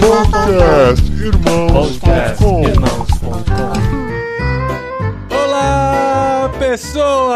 [0.00, 3.42] Podcast Podcast Irmãos.com Irmãos.com
[5.34, 7.32] Olá, pessoas!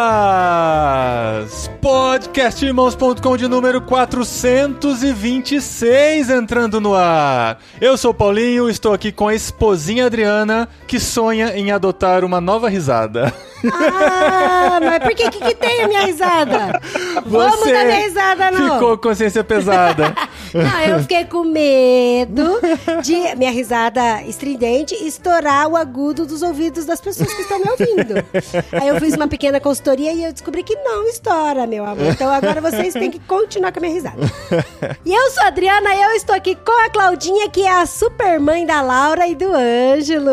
[1.86, 7.60] Podcastirmãos.com de número 426 entrando no ar.
[7.80, 12.40] Eu sou o Paulinho, estou aqui com a esposinha Adriana, que sonha em adotar uma
[12.40, 13.32] nova risada.
[13.72, 16.80] Ah, mas por que que, que tem a minha risada?
[17.24, 18.74] Vamos dar minha risada, não.
[18.74, 20.14] ficou com consciência pesada.
[20.52, 22.60] Não, eu fiquei com medo
[23.02, 28.24] de minha risada estridente estourar o agudo dos ouvidos das pessoas que estão me ouvindo.
[28.72, 32.06] Aí eu fiz uma pequena consultoria e eu descobri que não estoura, meu amor.
[32.06, 34.20] Então agora vocês têm que continuar com a minha risada.
[35.04, 37.84] E eu sou a Adriana e eu estou aqui com a Claudinha, que é a
[37.86, 40.30] super mãe da Laura e do Ângelo.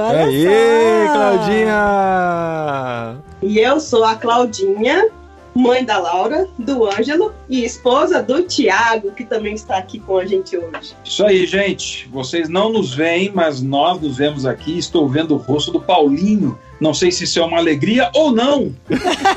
[0.00, 1.12] Olha Aí, só.
[1.14, 3.16] Claudinha!
[3.42, 5.08] E eu sou a Claudinha,
[5.54, 10.26] mãe da Laura, do Ângelo e esposa do Tiago, que também está aqui com a
[10.26, 10.94] gente hoje.
[11.04, 12.08] Isso aí, gente.
[12.12, 14.78] Vocês não nos veem, mas nós nos vemos aqui.
[14.78, 16.58] Estou vendo o rosto do Paulinho.
[16.80, 18.74] Não sei se isso é uma alegria ou não,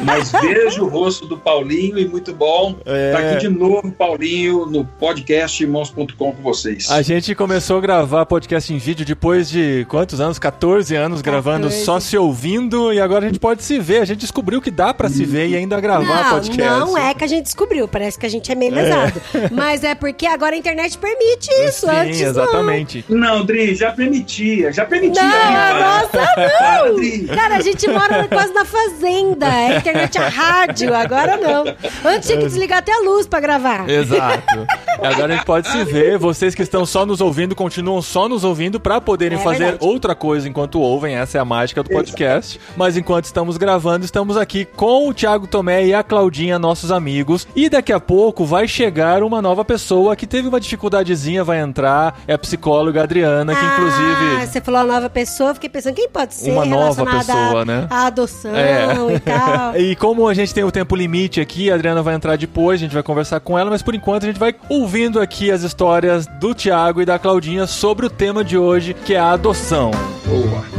[0.03, 3.11] mas vejo o rosto do Paulinho e muito bom É.
[3.11, 6.89] estar aqui de novo, Paulinho, no podcast irmãos.com com vocês.
[6.91, 10.37] A gente começou a gravar podcast em vídeo depois de quantos anos?
[10.39, 11.85] 14 anos gravando 14.
[11.85, 14.01] só se ouvindo e agora a gente pode se ver.
[14.01, 16.61] A gente descobriu que dá pra se ver e ainda gravar Não, podcast.
[16.79, 19.21] não é que a gente descobriu, parece que a gente é meio lesado.
[19.51, 21.85] Mas é porque agora a internet permite isso.
[21.87, 23.05] Sim, Antes exatamente.
[23.07, 25.21] Não, Dri, já permitia, já permitia.
[25.23, 26.95] Não, nossa, Para, não!
[26.95, 27.26] Dri.
[27.35, 29.47] Cara, a gente mora quase na fazenda.
[29.47, 31.65] A internet é rádio, agora não.
[32.09, 33.89] Antes tinha que desligar até a luz pra gravar.
[33.89, 34.65] Exato.
[35.01, 36.17] Agora a gente pode se ver.
[36.17, 39.85] Vocês que estão só nos ouvindo, continuam só nos ouvindo pra poderem É fazer verdade.
[39.85, 41.15] outra coisa enquanto ouvem.
[41.15, 42.59] Essa é a mágica do podcast.
[42.75, 47.47] Mas enquanto estamos gravando, estamos aqui com o Thiago Tomé e a Claudinha, nossos amigos.
[47.55, 52.19] E daqui a pouco vai chegar uma nova pessoa que teve uma dificuldadezinha, vai entrar.
[52.27, 54.47] É a psicóloga Adriana, que Ah, inclusive.
[54.47, 57.87] você falou a nova pessoa, fiquei pensando quem pode ser Uma nova pessoa, à- né?
[57.89, 58.87] à adoção É.
[59.15, 59.75] e tal.
[59.77, 62.83] E como a gente tem o tempo limite aqui, a Adriana vai entrar depois, a
[62.83, 66.25] gente vai conversar com ela, mas por enquanto a gente vai ouvindo aqui as histórias
[66.39, 69.91] do Thiago e da Claudinha sobre o tema de hoje, que é a adoção.
[70.25, 70.76] Boa.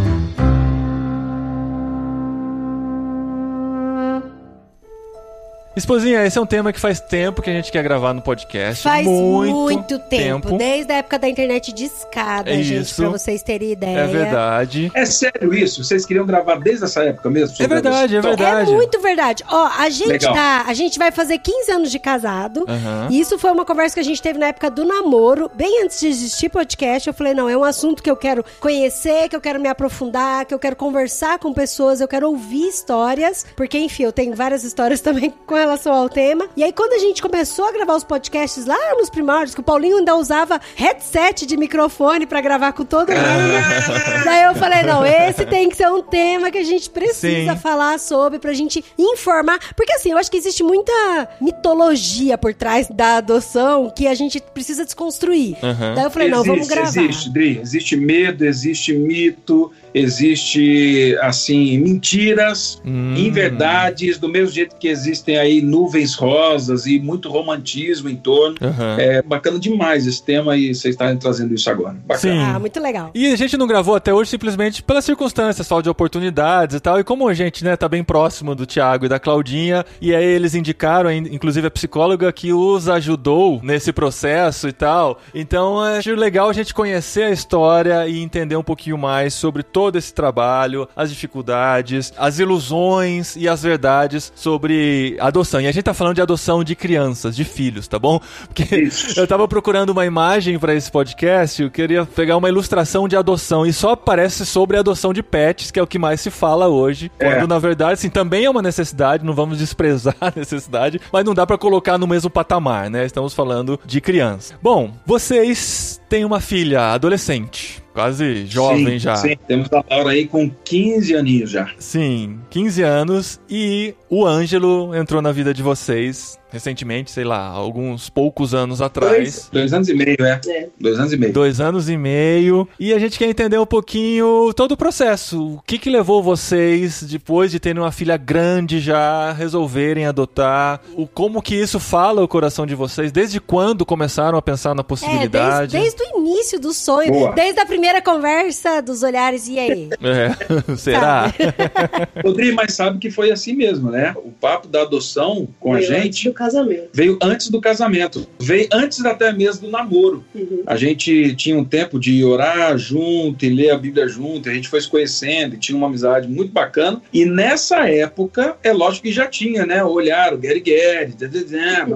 [5.78, 8.82] Esposinha, esse é um tema que faz tempo que a gente quer gravar no podcast.
[8.82, 12.96] Faz muito, muito, tempo, desde a época da internet de escada, É gente, isso.
[12.96, 13.98] pra vocês terem ideia.
[13.98, 14.90] É verdade.
[14.94, 15.84] É sério isso?
[15.84, 17.54] Vocês queriam gravar desde essa época mesmo?
[17.62, 18.72] É verdade, é verdade.
[18.72, 19.44] É muito verdade.
[19.48, 20.34] Ó, a gente Legal.
[20.34, 20.64] tá.
[20.66, 22.64] A gente vai fazer 15 anos de casado.
[22.68, 23.08] Aham.
[23.10, 26.00] E isso foi uma conversa que a gente teve na época do namoro, bem antes
[26.00, 27.06] de existir podcast.
[27.06, 30.44] Eu falei, não, é um assunto que eu quero conhecer, que eu quero me aprofundar,
[30.44, 33.46] que eu quero conversar com pessoas, eu quero ouvir histórias.
[33.56, 36.48] Porque, enfim, eu tenho várias histórias também com relação ao tema.
[36.56, 39.62] E aí, quando a gente começou a gravar os podcasts lá nos primórdios, que o
[39.62, 43.18] Paulinho ainda usava headset de microfone pra gravar com todo mundo.
[44.24, 47.58] Daí eu falei, não, esse tem que ser um tema que a gente precisa Sim.
[47.60, 49.58] falar sobre pra gente informar.
[49.76, 54.40] Porque assim, eu acho que existe muita mitologia por trás da adoção que a gente
[54.40, 55.56] precisa desconstruir.
[55.62, 55.94] Aham.
[55.94, 56.88] Daí eu falei, não, vamos Existe, gravar.
[56.88, 57.60] Existe, Dri.
[57.60, 63.14] Existe medo, existe mito, existe, assim, mentiras, Hum.
[63.16, 68.56] inverdades, do mesmo jeito que existem aí nuvens rosas e muito romantismo em torno.
[68.60, 68.96] Aham.
[68.98, 71.96] É bacana demais esse tema e vocês estarem trazendo isso agora.
[72.06, 72.18] Bacana.
[72.34, 72.38] Sim.
[72.54, 73.10] Ah, muito legal.
[73.14, 76.98] E a gente não gravou até hoje simplesmente pelas circunstâncias, falta de oportunidades e tal.
[76.98, 80.24] E como a gente, né, tá bem próximo do Thiago e da Claudinha, e aí
[80.24, 85.18] eles indicaram, in- inclusive a psicóloga, que os ajudou nesse processo e tal.
[85.34, 89.87] Então, acho legal a gente conhecer a história e entender um pouquinho mais sobre todo
[89.96, 95.60] esse trabalho, as dificuldades, as ilusões e as verdades sobre adoção.
[95.60, 98.20] E a gente tá falando de adoção de crianças, de filhos, tá bom?
[98.46, 99.18] Porque Isso.
[99.18, 103.64] eu tava procurando uma imagem pra esse podcast, eu queria pegar uma ilustração de adoção
[103.64, 107.10] e só aparece sobre adoção de pets, que é o que mais se fala hoje.
[107.18, 107.34] É.
[107.34, 111.34] Quando na verdade, assim, também é uma necessidade, não vamos desprezar a necessidade, mas não
[111.34, 113.04] dá pra colocar no mesmo patamar, né?
[113.04, 114.54] Estamos falando de criança.
[114.62, 119.16] Bom, vocês têm uma filha adolescente, quase jovem Sim, já.
[119.16, 121.68] Sim, temos a Laura aí com 15 aninhos já.
[121.80, 128.08] Sim, 15 anos e o Ângelo entrou na vida de vocês recentemente, sei lá, alguns
[128.08, 129.16] poucos anos atrás.
[129.16, 130.40] Dois, dois anos e meio, é.
[130.46, 130.68] É.
[130.80, 131.32] Dois anos e meio.
[131.32, 132.68] Dois anos e meio.
[132.78, 135.54] E a gente quer entender um pouquinho todo o processo.
[135.54, 140.80] O que que levou vocês, depois de terem uma filha grande já, resolverem adotar?
[140.96, 143.12] O, como que isso fala o coração de vocês?
[143.12, 145.72] Desde quando começaram a pensar na É, possibilidade?
[145.72, 147.32] desde, desde o início do sonho, Boa.
[147.32, 149.88] desde a primeira conversa dos olhares, e aí?
[150.02, 151.32] É, será?
[152.24, 154.14] Rodrigo, mas sabe que foi assim mesmo, né?
[154.16, 156.88] O papo da adoção com Veio a gente do casamento.
[156.92, 160.24] veio antes do casamento, veio antes até mesmo do namoro.
[160.32, 160.62] Uhum.
[160.64, 164.68] A gente tinha um tempo de orar junto e ler a Bíblia junto, a gente
[164.68, 167.02] foi se conhecendo e tinha uma amizade muito bacana.
[167.12, 169.82] E nessa época, é lógico que já tinha, né?
[169.82, 171.14] O olhar, o Gary Gary,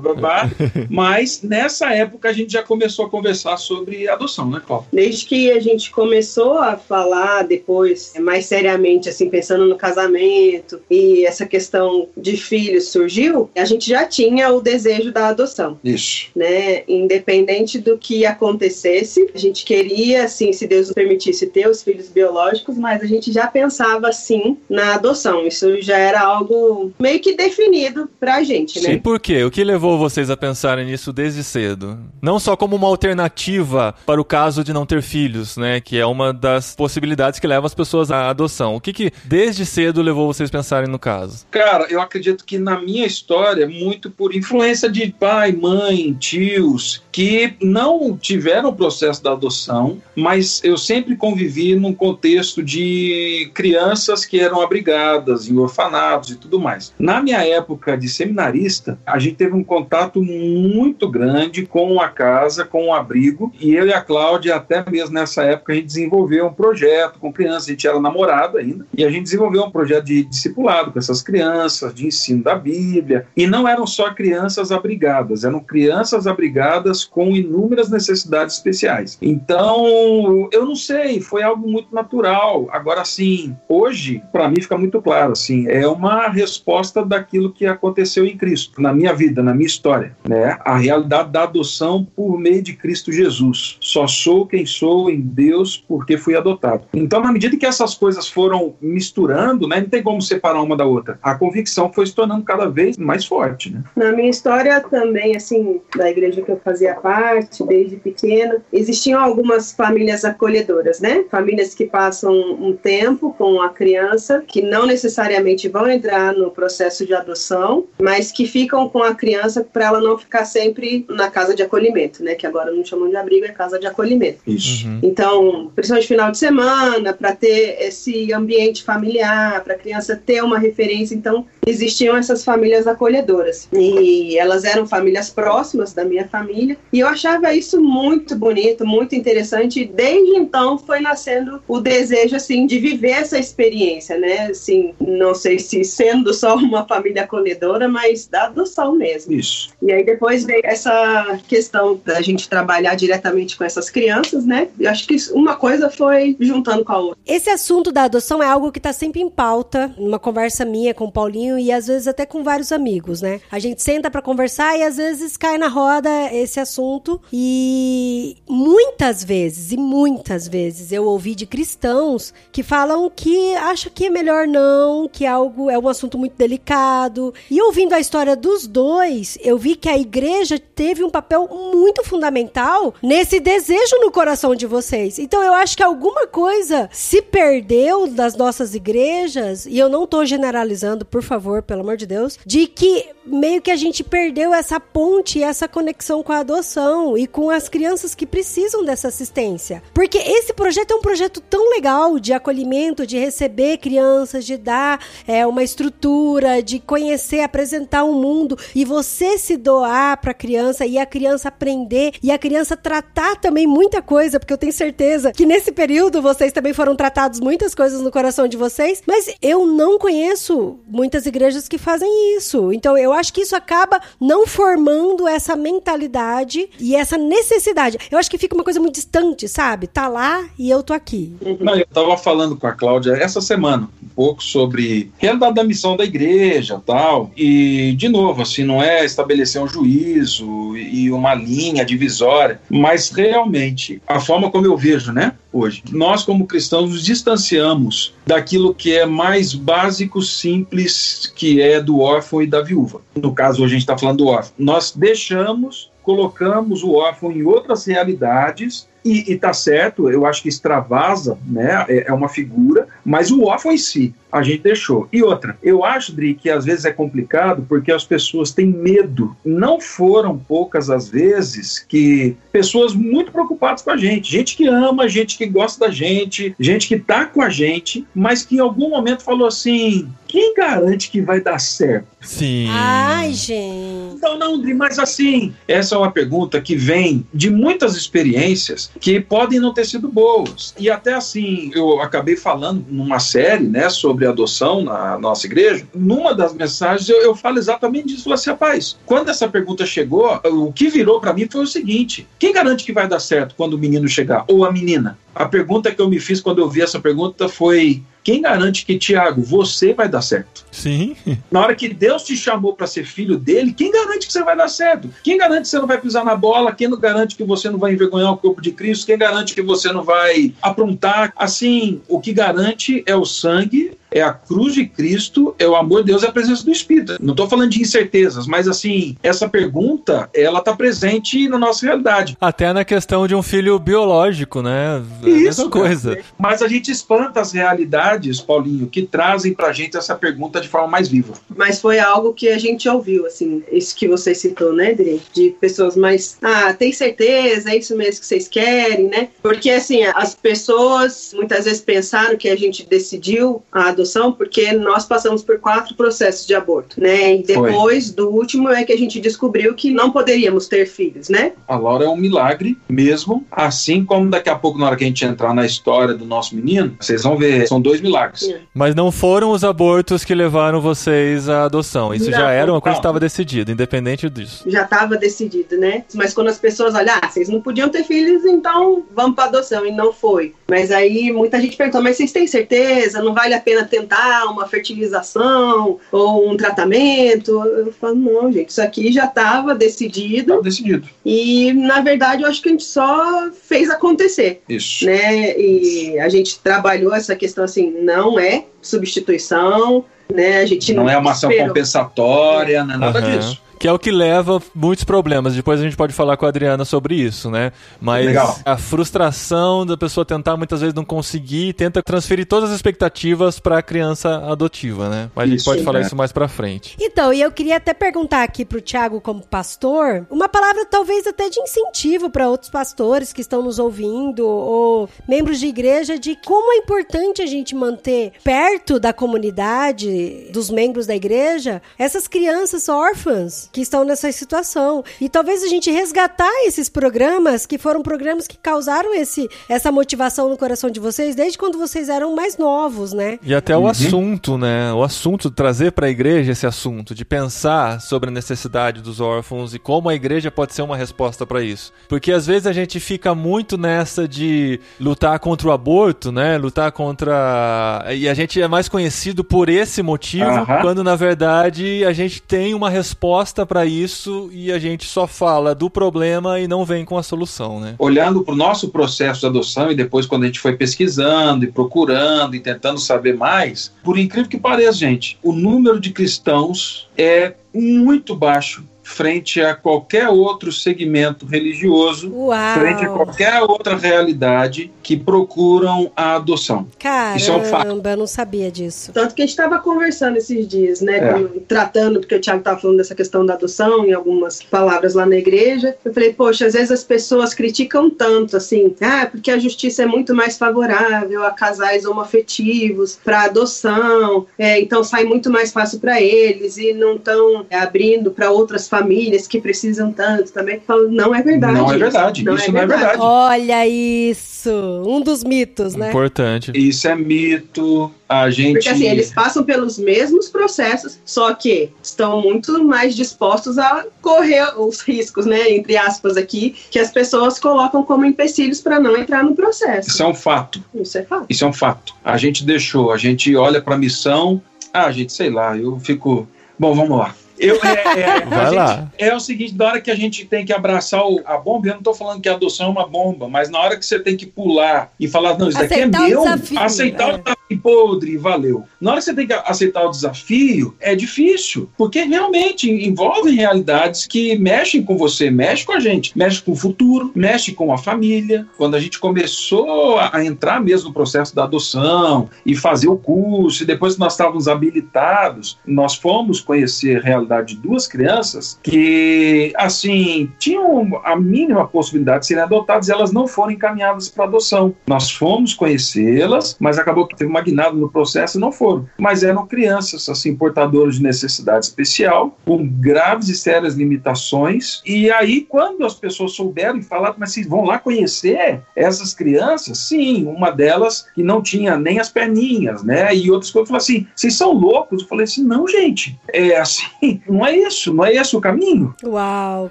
[0.00, 0.50] babá.
[0.88, 4.88] Mas nessa época a gente já começou a conversar sobre adoção, né, Cláudio?
[4.92, 11.26] Desde que a gente começou a falar depois, mais seriamente, assim, pensando no casamento e
[11.26, 15.78] essa questão de filhos surgiu, a gente já tinha o desejo da adoção.
[15.84, 16.28] Isso.
[16.34, 16.82] né?
[16.88, 22.08] Independente do que acontecesse, a gente queria, assim, se Deus nos permitisse, ter os filhos
[22.08, 25.46] biológicos, mas a gente já pensava, assim, na adoção.
[25.46, 28.98] Isso já era algo meio que definido pra gente, E né?
[28.98, 29.42] por quê?
[29.44, 31.98] O que levou vocês a pensarem nisso desde cedo?
[32.22, 35.80] Não só como uma alternativa para o caso de não ter filhos, né?
[35.80, 38.74] Que é uma das possibilidades que leva as pessoas à adoção.
[38.76, 41.46] O que que desde cedo levou vocês a pensarem no caso?
[41.50, 47.54] Cara, eu acredito que na minha história, muito por influência de pai, mãe, tios, que
[47.58, 54.38] não tiveram o processo da adoção, mas eu sempre convivi num contexto de crianças que
[54.38, 56.92] eram abrigadas em orfanatos e tudo mais.
[56.98, 62.62] Na minha época de seminarista, a gente teve um contato muito grande com a casa,
[62.62, 66.46] com o abrigo, e eu e a Cláudia, até mesmo nessa época, a gente desenvolveu
[66.46, 70.04] um projeto com crianças, a gente era namorado ainda, e a gente desenvolveu um projeto
[70.04, 75.44] de discipulado com essas crianças, de ensino da Bíblia, e não eram só crianças abrigadas,
[75.44, 79.18] eram crianças abrigadas com inúmeras necessidades especiais.
[79.20, 82.68] Então, eu não sei, foi algo muito natural.
[82.72, 88.24] Agora, sim, hoje, para mim fica muito claro, assim, é uma resposta daquilo que aconteceu
[88.24, 90.58] em Cristo, na minha vida, na minha história, né?
[90.64, 93.76] A realidade da adoção por meio de Cristo Jesus.
[93.80, 96.84] Só sou quem sou em Deus porque fui adotado.
[96.92, 100.84] Então, na medida que essas coisas foram misturando, né, não tem como separar uma da
[100.84, 101.18] outra.
[101.22, 103.82] A convicção foi se tornando cada vez mais forte, né?
[104.00, 109.72] Na minha história também, assim, da igreja que eu fazia parte, desde pequena, existiam algumas
[109.72, 111.26] famílias acolhedoras, né?
[111.30, 117.04] Famílias que passam um tempo com a criança, que não necessariamente vão entrar no processo
[117.04, 121.54] de adoção, mas que ficam com a criança para ela não ficar sempre na casa
[121.54, 122.34] de acolhimento, né?
[122.34, 124.38] Que agora não chamam de abrigo, é casa de acolhimento.
[124.46, 124.86] Isso.
[124.86, 125.00] Uhum.
[125.02, 130.58] Então, principalmente final de semana, para ter esse ambiente familiar, para a criança ter uma
[130.58, 131.14] referência.
[131.14, 133.68] Então, existiam essas famílias acolhedoras.
[133.70, 133.89] E
[134.36, 136.76] elas eram famílias próximas da minha família.
[136.92, 139.82] E eu achava isso muito bonito, muito interessante.
[139.82, 144.48] E desde então foi nascendo o desejo, assim, de viver essa experiência, né?
[144.50, 149.32] Assim, não sei se sendo só uma família acolhedora, mas da adoção mesmo.
[149.32, 149.70] Isso.
[149.82, 154.68] E aí depois veio essa questão da gente trabalhar diretamente com essas crianças, né?
[154.78, 157.18] Eu acho que uma coisa foi juntando com a outra.
[157.26, 161.04] Esse assunto da adoção é algo que tá sempre em pauta, numa conversa minha com
[161.04, 163.40] o Paulinho e às vezes até com vários amigos, né?
[163.50, 169.22] A gente senta pra conversar e às vezes cai na roda esse assunto e muitas
[169.24, 174.46] vezes e muitas vezes eu ouvi de cristãos que falam que acha que é melhor
[174.46, 177.34] não, que algo é um assunto muito delicado.
[177.50, 182.04] E ouvindo a história dos dois, eu vi que a igreja teve um papel muito
[182.04, 185.18] fundamental nesse desejo no coração de vocês.
[185.18, 190.24] Então eu acho que alguma coisa se perdeu das nossas igrejas, e eu não tô
[190.24, 194.80] generalizando, por favor, pelo amor de Deus, de que meio que a gente perdeu essa
[194.80, 199.82] ponte, essa conexão com a adoção e com as crianças que precisam dessa assistência.
[199.94, 205.04] Porque esse projeto é um projeto tão legal de acolhimento, de receber crianças, de dar
[205.26, 210.86] é, uma estrutura, de conhecer, apresentar um mundo e você se doar para a criança
[210.86, 215.32] e a criança aprender e a criança tratar também muita coisa, porque eu tenho certeza
[215.32, 219.66] que nesse período vocês também foram tratados muitas coisas no coração de vocês, mas eu
[219.66, 222.72] não conheço muitas igrejas que fazem isso.
[222.72, 227.98] Então eu acho que isso acaba não formando essa mentalidade e essa necessidade.
[228.10, 229.86] Eu acho que fica uma coisa muito distante, sabe?
[229.86, 231.34] Tá lá e eu tô aqui.
[231.60, 235.96] Não, eu estava falando com a Cláudia essa semana um pouco sobre realidade da missão
[235.96, 237.30] da igreja tal.
[237.36, 244.02] E, de novo, assim, não é estabelecer um juízo e uma linha divisória, mas realmente
[244.06, 245.34] a forma como eu vejo, né?
[245.52, 251.98] Hoje, nós como cristãos nos distanciamos daquilo que é mais básico, simples, que é do
[251.98, 253.00] órfão e da viúva.
[253.16, 254.52] No caso, hoje a gente está falando do órfão.
[254.58, 260.48] Nós deixamos colocamos o órfão em outras realidades e, e tá certo, eu acho que
[260.48, 261.84] extravasa, né?
[261.88, 265.08] É, é, uma figura, mas o órfão em si, a gente deixou.
[265.12, 269.36] E outra, eu acho, Dri, que às vezes é complicado porque as pessoas têm medo.
[269.44, 275.08] Não foram poucas as vezes que pessoas muito preocupadas com a gente, gente que ama,
[275.08, 278.90] gente que gosta da gente, gente que tá com a gente, mas que em algum
[278.90, 282.06] momento falou assim: quem garante que vai dar certo?
[282.20, 282.66] Sim.
[282.70, 284.14] Ai, gente.
[284.16, 289.18] Então, não, Dri, mas assim, essa é uma pergunta que vem de muitas experiências que
[289.20, 290.74] podem não ter sido boas.
[290.78, 295.86] E até assim, eu acabei falando numa série, né, sobre adoção na nossa igreja.
[295.94, 298.24] Numa das mensagens eu, eu falo exatamente disso.
[298.24, 302.26] Falei assim, rapaz, quando essa pergunta chegou, o que virou para mim foi o seguinte:
[302.38, 305.18] quem garante que vai dar certo quando o menino chegar ou a menina?
[305.34, 308.98] A pergunta que eu me fiz quando eu vi essa pergunta foi: quem garante que,
[308.98, 310.64] Tiago, você vai dar certo?
[310.70, 311.16] Sim.
[311.50, 314.56] Na hora que Deus te chamou para ser filho dele, quem garante que você vai
[314.56, 315.10] dar certo?
[315.22, 316.74] Quem garante que você não vai pisar na bola?
[316.74, 319.06] Quem garante que você não vai envergonhar o corpo de Cristo?
[319.06, 321.32] Quem garante que você não vai aprontar?
[321.36, 326.00] Assim, o que garante é o sangue é a cruz de Cristo, é o amor
[326.00, 327.16] de Deus, é a presença do Espírito.
[327.20, 332.36] Não estou falando de incertezas, mas assim, essa pergunta, ela está presente na nossa realidade.
[332.40, 335.02] Até na questão de um filho biológico, né?
[335.22, 336.18] É Isso, mesma coisa.
[336.38, 340.88] Mas a gente espanta as realidades, Paulinho, que trazem pra gente essa pergunta de forma
[340.88, 341.34] mais viva.
[341.56, 345.20] Mas foi algo que a gente ouviu, assim, isso que você citou, né, Dri?
[345.32, 349.28] De pessoas mais, ah, tem certeza, é isso mesmo que vocês querem, né?
[349.42, 355.04] Porque, assim, as pessoas muitas vezes pensaram que a gente decidiu a adoção porque nós
[355.04, 357.36] passamos por quatro processos de aborto, né?
[357.36, 358.16] E depois Foi.
[358.16, 361.52] do último é que a gente descobriu que não poderíamos ter filhos, né?
[361.68, 365.06] A Laura é um milagre mesmo, assim como daqui a pouco, na hora que a
[365.06, 368.48] gente entrar na história do nosso menino, vocês vão ver, são dois milagres.
[368.48, 368.60] É.
[368.74, 372.14] Mas não foram os abortos que levaram vocês à adoção.
[372.14, 374.64] Isso não, já era uma coisa que estava decidida, independente disso.
[374.66, 376.04] Já estava decidido, né?
[376.14, 379.84] Mas quando as pessoas olham, ah, vocês não podiam ter filhos, então vamos para adoção.
[379.84, 380.54] E não foi.
[380.68, 383.22] Mas aí muita gente perguntou, mas vocês têm certeza?
[383.22, 387.50] Não vale a pena tentar uma fertilização ou um tratamento?
[387.62, 390.40] Eu falo, não, gente, isso aqui já estava decidido.
[390.40, 391.08] Estava decidido.
[391.24, 394.62] E, na verdade, eu acho que a gente só fez acontecer.
[394.68, 395.04] Isso.
[395.04, 395.58] Né?
[395.58, 400.58] E a gente trabalhou essa questão assim, não é substituição, né?
[400.58, 403.38] A gente não, não é uma ação compensatória, não é nada uhum.
[403.38, 405.54] disso que é o que leva muitos problemas.
[405.54, 407.72] Depois a gente pode falar com a Adriana sobre isso, né?
[407.98, 408.58] Mas Legal.
[408.62, 413.78] a frustração da pessoa tentar muitas vezes não conseguir, tenta transferir todas as expectativas para
[413.78, 415.30] a criança adotiva, né?
[415.34, 416.94] Mas isso, a gente pode falar isso mais para frente.
[417.00, 421.48] Então, e eu queria até perguntar aqui pro Tiago como pastor, uma palavra talvez até
[421.48, 426.70] de incentivo para outros pastores que estão nos ouvindo ou membros de igreja de como
[426.72, 433.69] é importante a gente manter perto da comunidade, dos membros da igreja, essas crianças órfãs
[433.72, 435.04] que estão nessa situação.
[435.20, 440.48] E talvez a gente resgatar esses programas, que foram programas que causaram esse, essa motivação
[440.48, 443.38] no coração de vocês desde quando vocês eram mais novos, né?
[443.42, 443.84] E até uhum.
[443.84, 444.92] o assunto, né?
[444.92, 449.74] O assunto, trazer para a igreja esse assunto, de pensar sobre a necessidade dos órfãos
[449.74, 451.92] e como a igreja pode ser uma resposta para isso.
[452.08, 456.58] Porque às vezes a gente fica muito nessa de lutar contra o aborto, né?
[456.58, 458.04] Lutar contra.
[458.14, 460.80] E a gente é mais conhecido por esse motivo, uhum.
[460.80, 465.74] quando na verdade a gente tem uma resposta para isso e a gente só fala
[465.74, 467.94] do problema e não vem com a solução, né?
[467.98, 471.72] Olhando para o nosso processo de adoção e depois quando a gente foi pesquisando e
[471.72, 477.54] procurando e tentando saber mais, por incrível que pareça, gente, o número de cristãos é
[477.74, 482.74] muito baixo frente a qualquer outro segmento religioso, Uau.
[482.78, 486.86] frente a qualquer outra realidade que procuram a adoção.
[486.98, 488.00] Caramba, Isso é um fato.
[488.04, 489.12] eu não sabia disso.
[489.12, 491.60] Tanto que a gente estava conversando esses dias, né, é.
[491.66, 495.36] tratando, porque o Tiago estava falando dessa questão da adoção em algumas palavras lá na
[495.36, 495.96] igreja.
[496.04, 500.06] Eu falei, poxa, às vezes as pessoas criticam tanto, assim, ah, porque a justiça é
[500.06, 506.20] muito mais favorável a casais homoafetivos para adoção, é, então sai muito mais fácil para
[506.20, 510.80] eles e não estão é, abrindo para outras famílias famílias que precisam tanto também.
[510.86, 511.74] Falo, não é verdade.
[511.74, 512.44] Não é verdade.
[512.44, 513.02] Não isso é não verdade.
[513.02, 513.22] é verdade.
[513.22, 514.70] Olha isso.
[515.06, 516.10] Um dos mitos, né?
[516.10, 516.70] Importante.
[516.74, 518.12] Isso é mito.
[518.28, 518.74] A gente.
[518.74, 524.78] Porque assim, eles passam pelos mesmos processos, só que estão muito mais dispostos a correr
[524.78, 525.70] os riscos, né?
[525.70, 530.10] Entre aspas, aqui, que as pessoas colocam como empecilhos para não entrar no processo.
[530.10, 530.80] Isso é um fato.
[530.94, 531.46] Isso é fato.
[531.48, 532.14] Isso é um fato.
[532.24, 534.62] A gente deixou, a gente olha para a missão.
[534.92, 536.46] Ah, gente, sei lá, eu fico.
[536.78, 537.34] Bom, vamos lá.
[537.60, 538.96] Eu, é, é, Vai lá.
[538.96, 541.88] Gente, é o seguinte, na hora que a gente tem que abraçar o, a bomba,
[541.88, 544.18] eu não estou falando que a adoção é uma bomba, mas na hora que você
[544.18, 547.34] tem que pular e falar, não, isso daqui é aceitar é meu, desafio, aceitar é.
[547.34, 548.84] o desafio e podre valeu.
[549.00, 554.26] Na hora que você tem que aceitar o desafio, é difícil, porque realmente envolvem realidades
[554.26, 557.98] que mexem com você, mexem com a gente, mexem com o futuro, mexem com a
[557.98, 558.66] família.
[558.76, 563.82] Quando a gente começou a entrar mesmo no processo da adoção e fazer o curso,
[563.82, 569.72] e depois que nós estávamos habilitados, nós fomos conhecer a realidade de duas crianças que,
[569.76, 574.94] assim, tinham a mínima possibilidade de serem adotadas e elas não foram encaminhadas para adoção.
[575.06, 579.08] Nós fomos conhecê-las, mas acabou que teve uma guinada no processo e não foram.
[579.18, 585.02] Mas eram crianças, assim, portadoras de necessidade especial, com graves e sérias limitações.
[585.04, 589.98] E aí, quando as pessoas souberam e falaram, mas vocês vão lá conhecer essas crianças?
[589.98, 593.34] Sim, uma delas que não tinha nem as perninhas, né?
[593.34, 595.22] E outras coisas, falaram assim, vocês são loucos?
[595.22, 599.14] Eu falei assim, não, gente, é assim, não é isso, não é esse o caminho.
[599.24, 599.90] Uau.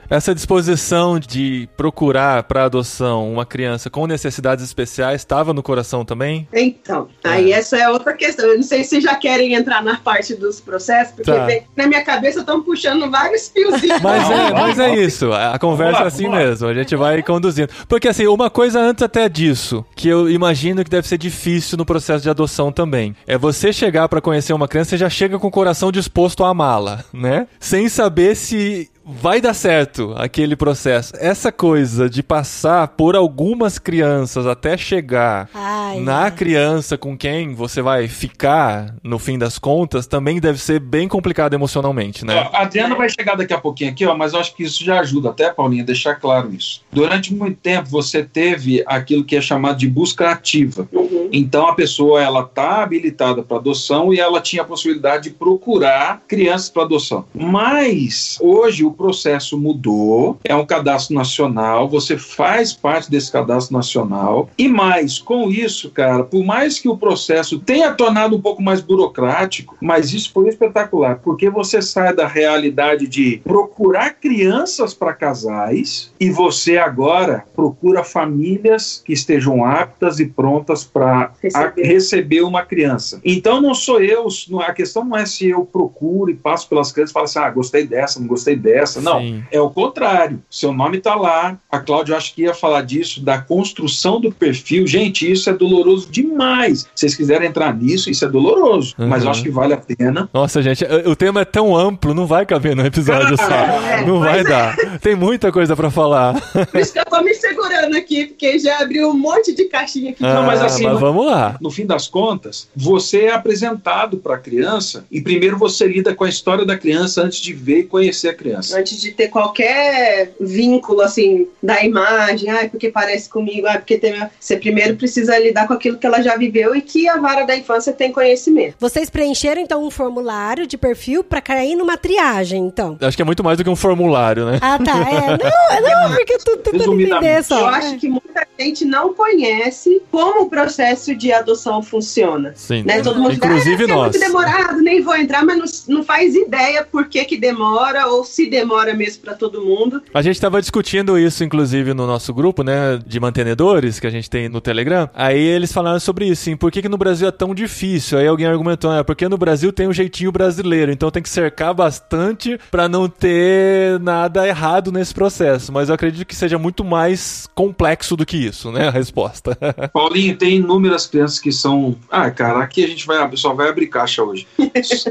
[0.09, 6.47] Essa disposição de procurar para adoção uma criança com necessidades especiais estava no coração também?
[6.53, 8.45] Então, aí essa é outra questão.
[8.47, 11.45] Eu não sei se já querem entrar na parte dos processos, porque Tá.
[11.45, 13.99] vem- na minha cabeça estão puxando vários fiozinhos.
[14.01, 15.31] Mas é, mas é isso.
[15.31, 16.37] A conversa lá, é assim lá.
[16.37, 16.67] mesmo.
[16.67, 17.69] A gente vai conduzindo.
[17.87, 21.85] Porque assim, uma coisa antes até disso, que eu imagino que deve ser difícil no
[21.85, 25.47] processo de adoção também, é você chegar pra conhecer uma criança, você já chega com
[25.47, 27.47] o coração disposto a amá-la, né?
[27.59, 31.13] Sem saber se vai dar certo aquele processo.
[31.17, 36.31] Essa coisa de passar por algumas crianças até chegar Ai, na ai.
[36.31, 41.53] criança com quem você vai ficar, no fim das contas, também deve ser bem complicado
[41.53, 42.49] emocionalmente, né?
[42.53, 44.99] A Adriana vai chegar daqui a pouquinho aqui, ó, mas eu acho que isso já
[44.99, 46.81] ajuda até, Paulinha, a deixar claro isso.
[46.91, 50.87] Durante muito tempo você teve aquilo que é chamado de busca ativa.
[51.29, 51.39] Uhum.
[51.39, 56.21] Então a pessoa ela tá habilitada para adoção e ela tinha a possibilidade de procurar
[56.27, 57.25] crianças para adoção.
[57.33, 64.49] Mas hoje o processo mudou, é um cadastro nacional, você faz parte desse cadastro nacional
[64.57, 68.81] e mais com isso, cara, por mais que o processo tenha tornado um pouco mais
[68.81, 76.11] burocrático, mas isso foi espetacular, porque você sai da realidade de procurar crianças para casais
[76.19, 81.81] e você agora procura famílias que estejam aptas e prontas para Receber.
[81.87, 83.19] receber uma criança.
[83.23, 84.27] Então não sou eu,
[84.65, 87.49] a questão não é se eu procuro e passo pelas crianças e falo assim, ah,
[87.49, 89.01] gostei dessa, não gostei dessa.
[89.01, 89.43] Não, Sim.
[89.51, 90.41] é o contrário.
[90.49, 91.57] Seu nome está lá.
[91.71, 94.85] A Cláudia, eu acho que ia falar disso, da construção do perfil.
[94.87, 96.81] Gente, isso é doloroso demais.
[96.81, 98.95] Se vocês quiserem entrar nisso, isso é doloroso.
[98.97, 99.31] Mas eu Uhum.
[99.31, 100.29] acho que vale a pena.
[100.33, 103.43] Nossa, gente, o tema é tão amplo, não vai caber num episódio só.
[103.89, 104.43] é, Não vai é.
[104.43, 104.75] dar.
[104.99, 106.33] Tem muita coisa pra falar.
[106.71, 110.11] Por isso que eu tô me segurando aqui, porque já abriu um monte de caixinha
[110.11, 110.21] aqui.
[110.21, 111.57] Não, mas Ah, assim, mas não- vamos lá.
[111.61, 116.23] No fim das contas, você é apresentado para a criança e primeiro você lida com
[116.23, 118.77] a história da criança antes de ver e conhecer a criança.
[118.77, 124.19] Antes de ter qualquer vínculo, assim, da imagem, ah, porque parece comigo, ah, porque tem...
[124.39, 127.55] Você primeiro precisa lidar com aquilo que ela já viveu e que a vara da
[127.55, 128.75] infância tem conhecimento.
[128.79, 132.97] Vocês preencheram então um formulário de perfil pra cair numa triagem, então.
[133.01, 134.59] Acho que é muito mais do que um formulário, né?
[134.61, 134.99] Ah, tá.
[135.09, 135.37] É,
[135.81, 137.59] não, não, porque eu tô tentando entender só.
[137.59, 142.53] Eu acho que muita gente não conhece como o processo de adoção funciona.
[142.55, 142.83] Sim.
[142.83, 143.01] Né?
[143.01, 144.01] Todo mundo Inclusive ah, é nós.
[144.01, 148.23] muito demorado, nem vou entrar, mas não, não faz ideia por que, que demora ou
[148.23, 150.01] se demora mesmo para todo mundo.
[150.13, 154.29] A gente tava discutindo isso, inclusive, no nosso grupo, né, de mantenedores que a gente
[154.29, 155.09] tem no Telegram.
[155.13, 158.17] Aí eles falaram sobre isso, sim, por que, que no Brasil é tão difícil?
[158.17, 161.73] Aí alguém argumentou, é porque no Brasil tem um jeitinho brasileiro, então tem que cercar
[161.73, 165.71] bastante pra não ter nada errado nesse processo.
[165.71, 169.57] Mas eu acredito que seja muito mais complexo do que isso, né, a resposta.
[169.93, 170.59] Paulinho, tem
[170.89, 171.95] inúmeras crianças que são.
[172.09, 174.47] Ah, cara, aqui a gente vai só vai abrir caixa hoje.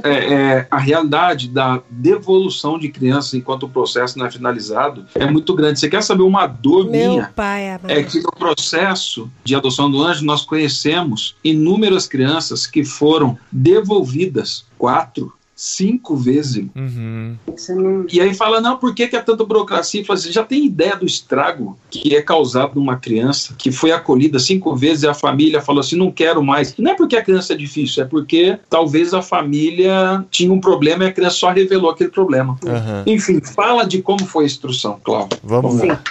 [0.03, 5.27] É, é, a realidade da devolução de crianças enquanto o processo não é finalizado é
[5.27, 5.79] muito grande.
[5.79, 7.33] Você quer saber uma dor Meu minha?
[7.35, 7.91] pai amado.
[7.91, 14.65] É que no processo de adoção do anjo nós conhecemos inúmeras crianças que foram devolvidas
[14.79, 16.65] quatro, cinco vezes.
[16.77, 17.35] Uhum.
[17.49, 17.75] Você.
[18.13, 20.05] E aí fala, não, por que, que é tanta burocracia?
[20.05, 24.39] Fala assim, já tem ideia do estrago que é causado numa criança que foi acolhida
[24.39, 26.77] cinco vezes e a família falou assim, não quero mais.
[26.79, 31.03] Não é porque a criança é difícil, é porque talvez a família tinha um problema
[31.03, 32.57] e a criança só revelou aquele problema.
[32.65, 33.03] Aham.
[33.05, 35.39] Enfim, fala de como foi a instrução, Cláudio.
[35.43, 35.89] Vamos Sim.
[35.89, 36.03] lá.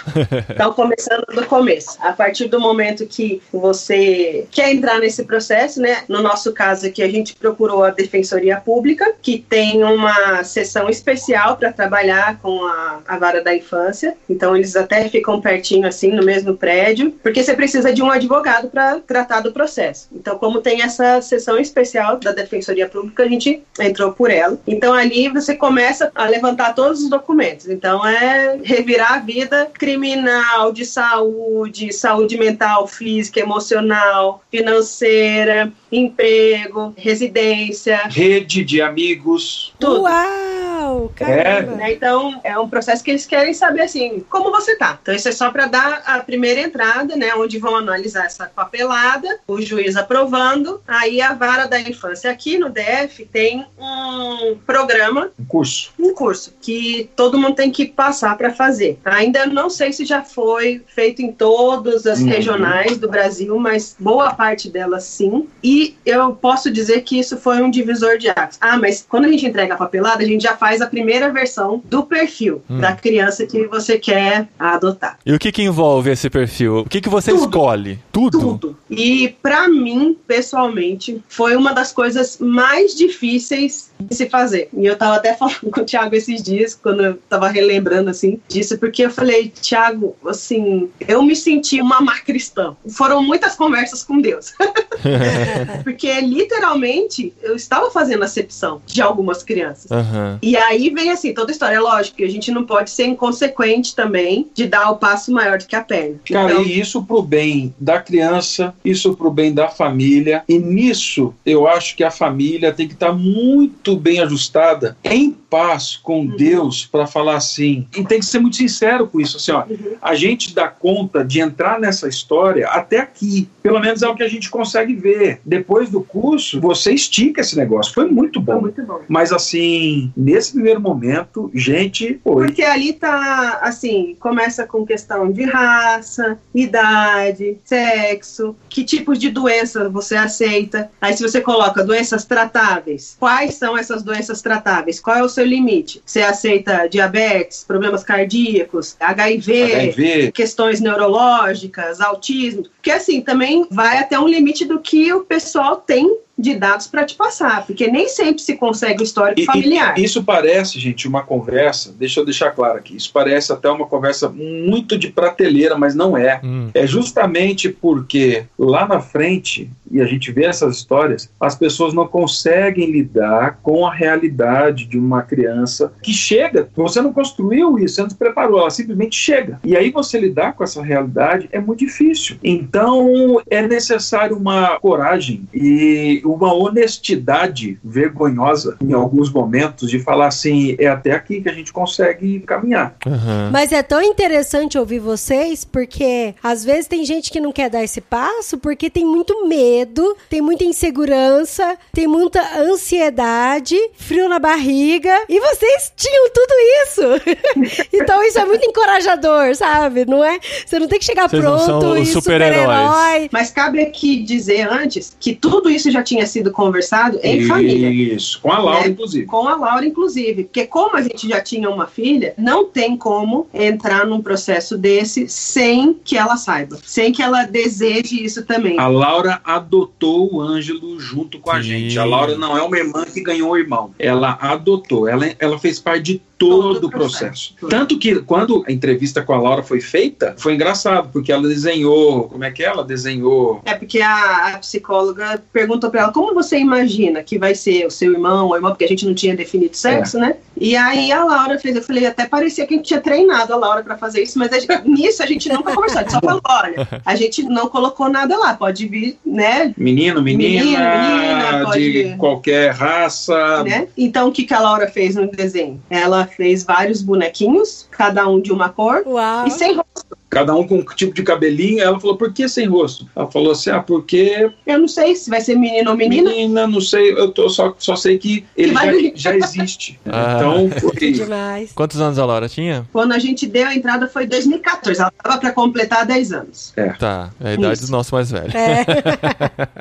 [0.50, 1.96] Então, começando do começo.
[2.00, 6.02] A partir do momento que você quer entrar nesse processo, né?
[6.06, 11.56] No nosso caso aqui, a gente procurou a Defensoria Pública, que tem uma sessão especial
[11.56, 14.16] para trabalhar com a, a vara da infância.
[14.28, 18.68] Então eles até ficam pertinho assim no mesmo prédio, porque você precisa de um advogado
[18.68, 20.08] para tratar do processo.
[20.12, 24.58] Então, como tem essa sessão especial da Defensoria Pública, a gente entrou por ela.
[24.66, 27.68] Então ali você começa a levantar todos os documentos.
[27.68, 38.02] Então é revirar a vida criminal, de saúde, saúde mental, física, emocional, financeira, emprego, residência,
[38.08, 39.74] Rede de amigos.
[39.78, 40.02] tudo.
[40.02, 41.12] Uau!
[41.14, 41.72] Caramba!
[41.76, 41.92] Né?
[41.92, 44.98] Então, é um processo que eles querem saber assim, como você tá.
[45.02, 47.34] Então, isso é só para dar a primeira entrada, né?
[47.34, 52.30] Onde vão analisar essa papelada, o juiz aprovando, aí a vara da infância.
[52.30, 55.92] Aqui no DF tem um programa, Um curso.
[55.98, 58.98] um curso, que todo mundo tem que passar para fazer.
[59.04, 62.26] Ainda não sei se já foi feito em todas as Uhum.
[62.28, 65.48] regionais do Brasil, mas boa parte delas sim.
[65.62, 68.58] E eu posso dizer que isso foi um divisor de águas.
[68.60, 71.82] Ah, mas quando a gente entrega a papelada, a gente já faz a primeira versão
[71.84, 72.78] do perfil Hum.
[72.80, 75.18] da criança que você quer adotar.
[75.24, 76.78] E o que que envolve esse perfil?
[76.80, 77.44] O que que você Tudo.
[77.44, 77.98] escolhe?
[78.12, 78.38] Tudo?
[78.40, 78.78] Tudo.
[78.90, 84.68] E pra mim, pessoalmente, foi uma das coisas mais difíceis de se fazer.
[84.72, 88.40] E eu tava até falando com o Thiago esses dias, quando eu tava relembrando assim
[88.48, 92.76] disso, porque eu falei, Thiago, assim, eu me senti uma má cristã.
[92.90, 94.52] Foram muitas conversas com Deus.
[95.84, 99.90] porque literalmente eu estava fazendo acepção de algumas crianças.
[99.90, 100.38] Aham.
[100.42, 103.94] E aí vem assim, toda a história, lógico, que a gente não pode ser inconsequente
[103.94, 106.16] também de dar o passo maior do que a perna.
[106.30, 110.42] Cara, Então, e isso pro bem da criança, isso pro bem da família.
[110.48, 115.96] E nisso, eu acho que a família tem que estar muito bem ajustada, em paz
[115.96, 116.36] com Uhum.
[116.36, 117.86] Deus, para falar assim.
[117.96, 119.64] E tem que ser muito sincero com isso, assim, ó.
[119.68, 119.96] Uhum.
[120.02, 123.48] A gente dá conta de entrar nessa história até aqui.
[123.62, 125.40] Pelo menos é o que a gente consegue ver.
[125.58, 127.92] Depois do curso, você estica esse negócio.
[127.92, 128.60] Foi muito foi bom.
[128.60, 129.00] muito bom.
[129.08, 132.46] Mas assim, nesse primeiro momento, gente, foi.
[132.46, 139.88] Porque ali tá, assim, começa com questão de raça, idade, sexo, que tipos de doença
[139.88, 140.90] você aceita.
[141.00, 145.00] Aí se você coloca doenças tratáveis, quais são essas doenças tratáveis?
[145.00, 146.02] Qual é o seu limite?
[146.04, 154.18] Você aceita diabetes, problemas cardíacos, HIV, HIV, questões neurológicas, autismo, porque assim também vai até
[154.18, 158.40] um limite do que o pessoal tem de dados para te passar, porque nem sempre
[158.40, 159.98] se consegue o histórico E- familiar.
[159.98, 161.92] e- isso parece, gente, uma conversa.
[161.98, 162.96] Deixa eu deixar claro aqui.
[162.96, 166.40] Isso parece até uma conversa muito de prateleira, mas não é.
[166.44, 166.68] Hum.
[166.72, 172.06] É justamente porque lá na frente, e a gente vê essas histórias, as pessoas não
[172.06, 176.68] conseguem lidar com a realidade de uma criança que chega.
[176.76, 179.58] Você não construiu isso, você não se preparou, ela simplesmente chega.
[179.64, 182.36] E aí você lidar com essa realidade é muito difícil.
[182.44, 190.76] Então é necessário uma coragem e uma honestidade vergonhosa em alguns momentos de falar assim:
[190.78, 192.96] é até aqui que a gente consegue caminhar.
[193.06, 193.50] Aham.
[193.52, 197.82] Mas é tão interessante ouvir vocês, porque às vezes tem gente que não quer dar
[197.82, 205.14] esse passo porque tem muito medo, tem muita insegurança, tem muita ansiedade, frio na barriga,
[205.28, 207.88] e vocês tinham tudo isso.
[207.92, 210.04] então isso é muito encorajador, sabe?
[210.04, 210.38] Não é?
[210.66, 213.28] Você não tem que chegar Vocês não pronto são e super-herói.
[213.32, 217.88] Mas cabe aqui dizer antes que tudo isso já tinha sido conversado em família.
[217.90, 218.88] Isso, com a Laura, Né?
[218.88, 219.26] inclusive.
[219.26, 220.44] Com a Laura, inclusive.
[220.44, 225.28] Porque como a gente já tinha uma filha, não tem como entrar num processo desse
[225.28, 226.78] sem que ela saiba.
[226.84, 228.78] Sem que ela deseje isso também.
[228.78, 231.68] A Laura adotou o Ângelo junto com a Sim.
[231.68, 231.98] gente.
[231.98, 233.92] A Laura não é uma irmã que ganhou o irmão.
[233.98, 235.08] Ela adotou.
[235.08, 237.54] Ela, ela fez parte de todo, Todo o processo.
[237.54, 237.68] processo.
[237.68, 242.28] Tanto que quando a entrevista com a Laura foi feita, foi engraçado, porque ela desenhou.
[242.28, 242.66] Como é que é?
[242.66, 243.60] Ela desenhou.
[243.64, 247.90] É porque a, a psicóloga perguntou pra ela como você imagina que vai ser o
[247.90, 250.36] seu irmão ou irmã, porque a gente não tinha definido sexo, né?
[250.60, 253.56] E aí a Laura fez, eu falei, até parecia que a gente tinha treinado a
[253.56, 256.20] Laura pra fazer isso, mas a gente- nisso a gente nunca conversou, a gente só
[256.20, 259.72] falou, olha, a gente não colocou nada lá, pode vir, né?
[259.76, 261.70] Menino, menina, Menino, menina,
[262.10, 263.62] de qualquer raça.
[263.64, 263.88] né?
[263.96, 265.80] Então o que, que a Laura fez no desenho?
[265.88, 269.44] Ela fez vários bonequinhos, cada um de uma cor, Uau.
[269.48, 270.16] e sem rosto.
[270.30, 271.80] Cada um com um tipo de cabelinho.
[271.82, 273.08] Ela falou, por que sem rosto?
[273.16, 276.30] Ela falou assim, ah, porque Eu não sei se vai ser menino ou menina.
[276.30, 279.98] menina, não sei, eu tô, só, só sei que ele vai já, já existe.
[280.06, 280.36] Ah.
[280.36, 281.72] Então, foi, Demais.
[281.72, 282.86] Quantos anos a Laura tinha?
[282.92, 285.00] Quando a gente deu a entrada foi em 2014.
[285.00, 286.74] Ela estava para completar 10 anos.
[286.98, 287.86] Tá, é a idade Isso.
[287.86, 288.52] do nosso mais velho.
[288.56, 288.84] É.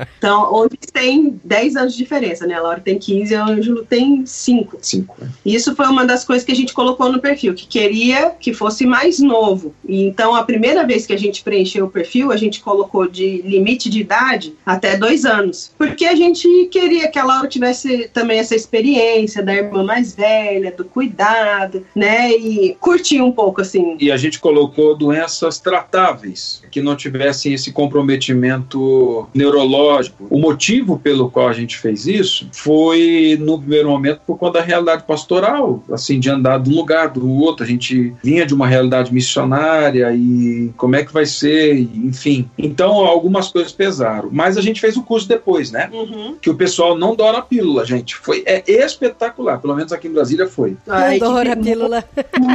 [0.18, 2.56] Então, hoje tem 10 anos de diferença, né?
[2.56, 4.78] A Laura tem 15 e o Ângelo tem 5.
[4.82, 5.16] cinco.
[5.20, 5.30] né?
[5.46, 8.07] Isso foi uma das coisas que a gente colocou no perfil, que queria
[8.40, 9.74] que fosse mais novo.
[9.88, 13.42] E então a primeira vez que a gente preencheu o perfil, a gente colocou de
[13.42, 15.72] limite de idade até dois anos.
[15.78, 20.72] Porque a gente queria que a Laura tivesse também essa experiência da irmã mais velha,
[20.72, 22.32] do cuidado, né?
[22.32, 23.98] E curtir um pouco, assim.
[24.00, 30.28] E a gente colocou doenças tratáveis, que não tivessem esse comprometimento neurológico.
[30.30, 34.66] O motivo pelo qual a gente fez isso foi, no primeiro momento, por conta da
[34.66, 37.64] realidade pastoral, assim, de andar de um lugar do outro.
[37.64, 42.48] A gente vinha de uma realidade missionária e como é que vai ser, enfim.
[42.58, 44.30] Então, algumas coisas pesaram.
[44.32, 45.90] Mas a gente fez o curso depois, né?
[45.92, 46.36] Uhum.
[46.40, 48.16] Que o pessoal não dora a pílula, gente.
[48.16, 50.78] Foi é espetacular, pelo menos aqui em Brasília foi.
[50.88, 52.04] Ai, Adoro a que- pílula.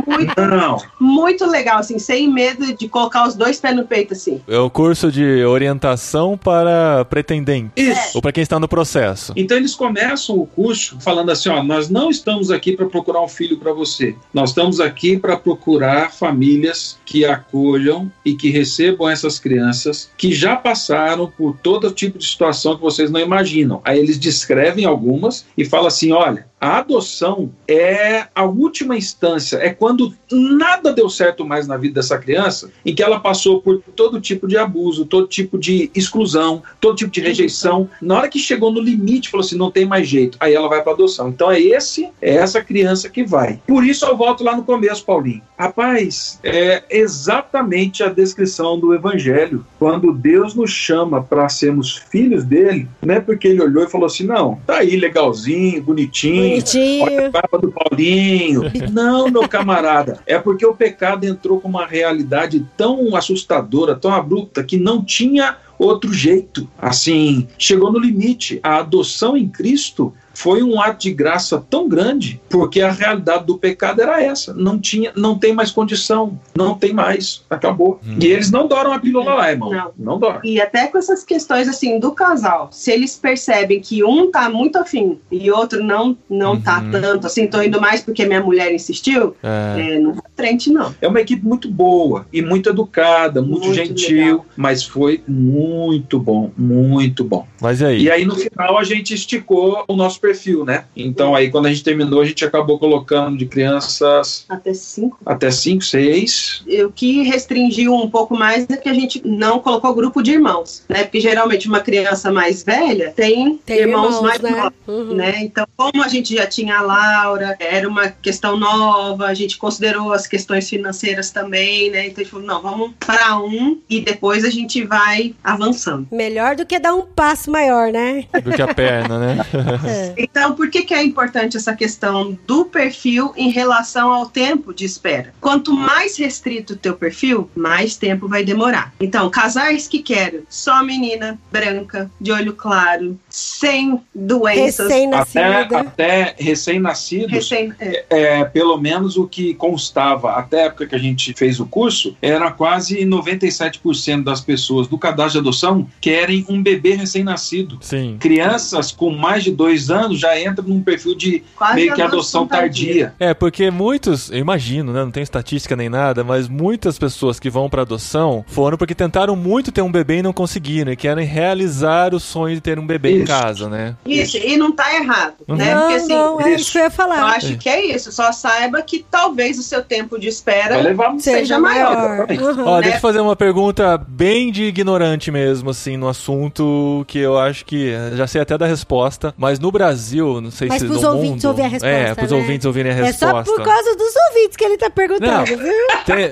[0.06, 4.40] Muito, Não, muito legal, assim, sem medo de colocar os dois pés no peito, assim.
[4.46, 7.72] É o curso de orientação para pretendentes.
[7.76, 8.12] isso.
[8.14, 9.32] Ou para quem está no processo.
[9.36, 13.28] Então eles começam o curso falando assim, ó, nós não estamos aqui para procurar um
[13.28, 14.14] filho para você.
[14.32, 20.56] Nós estamos aqui para procurar famílias que acolham e que recebam essas crianças que já
[20.56, 23.80] passaram por todo tipo de situação que vocês não imaginam.
[23.84, 29.70] Aí eles descrevem algumas e falam assim, olha, a adoção é a última instância, é
[29.70, 34.20] quando nada deu certo mais na vida dessa criança, em que ela passou por todo
[34.20, 37.90] tipo de abuso, todo tipo de exclusão, todo tipo de rejeição.
[38.00, 40.38] Na hora que chegou no limite, falou assim: não tem mais jeito.
[40.38, 41.30] Aí ela vai para adoção.
[41.30, 43.58] Então é esse, é essa criança que vai.
[43.66, 45.42] Por isso eu volto lá no começo, Paulinho.
[45.58, 49.66] Rapaz, é exatamente a descrição do Evangelho.
[49.80, 54.06] Quando Deus nos chama para sermos filhos dele, não é porque ele olhou e falou
[54.06, 56.51] assim: não, tá aí legalzinho, bonitinho.
[56.52, 57.04] Bonitinho.
[57.04, 58.62] Olha a barba do Paulinho.
[58.92, 60.20] Não, meu camarada.
[60.26, 65.56] É porque o pecado entrou com uma realidade tão assustadora, tão abrupta, que não tinha
[65.78, 66.68] outro jeito.
[66.78, 68.60] Assim, chegou no limite.
[68.62, 73.58] A adoção em Cristo foi um ato de graça tão grande, porque a realidade do
[73.58, 74.54] pecado era essa.
[74.54, 78.00] Não tinha, não tem mais condição, não tem mais, acabou.
[78.06, 78.16] Hum.
[78.18, 79.70] E eles não doram a pílula lá, irmão.
[79.70, 79.90] Não.
[79.98, 80.40] Não doram.
[80.42, 84.76] E até com essas questões assim do casal, se eles percebem que um tá muito
[84.78, 86.90] afim e outro não não tá Uhum.
[86.90, 89.96] tanto, assim, tô indo mais porque minha mulher insistiu, É.
[89.96, 90.94] é, não vai frente não.
[91.02, 94.46] É uma equipe muito boa e muito educada, muito, Muito gentil, legal.
[94.56, 95.71] mas foi muito
[96.18, 97.46] bom, muito bom.
[97.60, 98.02] Mas e aí?
[98.02, 100.84] E aí no final a gente esticou o nosso perfil, né?
[100.96, 105.18] Então aí quando a gente terminou, a gente acabou colocando de crianças Até cinco.
[105.24, 106.64] até 5, 6.
[106.86, 110.84] O que restringiu um pouco mais é que a gente não colocou grupo de irmãos,
[110.88, 111.04] né?
[111.04, 114.50] Porque geralmente uma criança mais velha tem, Tem irmãos, irmãos, mais né?
[114.50, 114.72] novos.
[114.86, 115.14] Uhum.
[115.14, 115.34] né?
[115.42, 120.12] Então, como a gente já tinha a Laura, era uma questão nova, a gente considerou
[120.12, 122.06] as questões financeiras também, né?
[122.06, 126.06] Então a gente falou, não, vamos para um e depois a gente vai avançando.
[126.10, 128.24] Melhor do que dar um passo maior, né?
[128.42, 129.36] Do que a perna, né?
[129.84, 130.14] É.
[130.16, 134.84] Então, por que, que é importante essa questão do perfil em relação ao tempo de
[134.84, 135.34] espera?
[135.40, 138.92] Quanto mais restrito o teu perfil, mais tempo vai demorar.
[139.00, 145.80] Então, casais que querem só menina branca, de olho claro, sem doenças, Até, Recém-nascida.
[145.80, 150.98] até recém-nascidos, recém, é, é, pelo menos o que constava até a época que a
[150.98, 156.94] gente fez o curso, era quase 97% das pessoas do cadastro adoção querem um bebê
[156.94, 157.78] recém-nascido.
[157.80, 158.16] Sim.
[158.18, 162.46] Crianças com mais de dois anos já entram num perfil de quase meio que adoção
[162.46, 163.14] tardia.
[163.18, 165.04] É, porque muitos, eu imagino, né?
[165.04, 169.36] Não tem estatística nem nada, mas muitas pessoas que vão pra adoção foram porque tentaram
[169.36, 172.86] muito ter um bebê e não conseguiram, e querem realizar o sonho de ter um
[172.86, 173.26] bebê em Isso.
[173.26, 173.96] casa, né?
[174.06, 175.56] Isso, e não tá errado, Uhum.
[175.56, 175.74] né?
[175.74, 176.60] Não, Porque assim, não, é isso.
[176.62, 177.22] isso que eu ia eu falar.
[177.36, 178.12] acho que é isso.
[178.12, 180.76] Só saiba que talvez o seu tempo de espera
[181.18, 182.08] Seja maior.
[182.08, 182.26] maior.
[182.30, 182.64] Uhum.
[182.66, 182.82] Ó, né?
[182.82, 187.64] deixa eu fazer uma pergunta bem de ignorante mesmo, assim, no assunto que eu acho
[187.64, 191.08] que já sei até da resposta, mas no Brasil, não sei Mas se pros no
[191.08, 192.36] ouvintes mundo, ouvir a resposta, É, pros né?
[192.36, 193.52] ouvintes ouvirem a É só resposta.
[193.54, 195.44] por causa dos ouvintes que ele tá perguntando, Não.
[195.44, 195.58] viu?
[196.04, 196.30] Tem,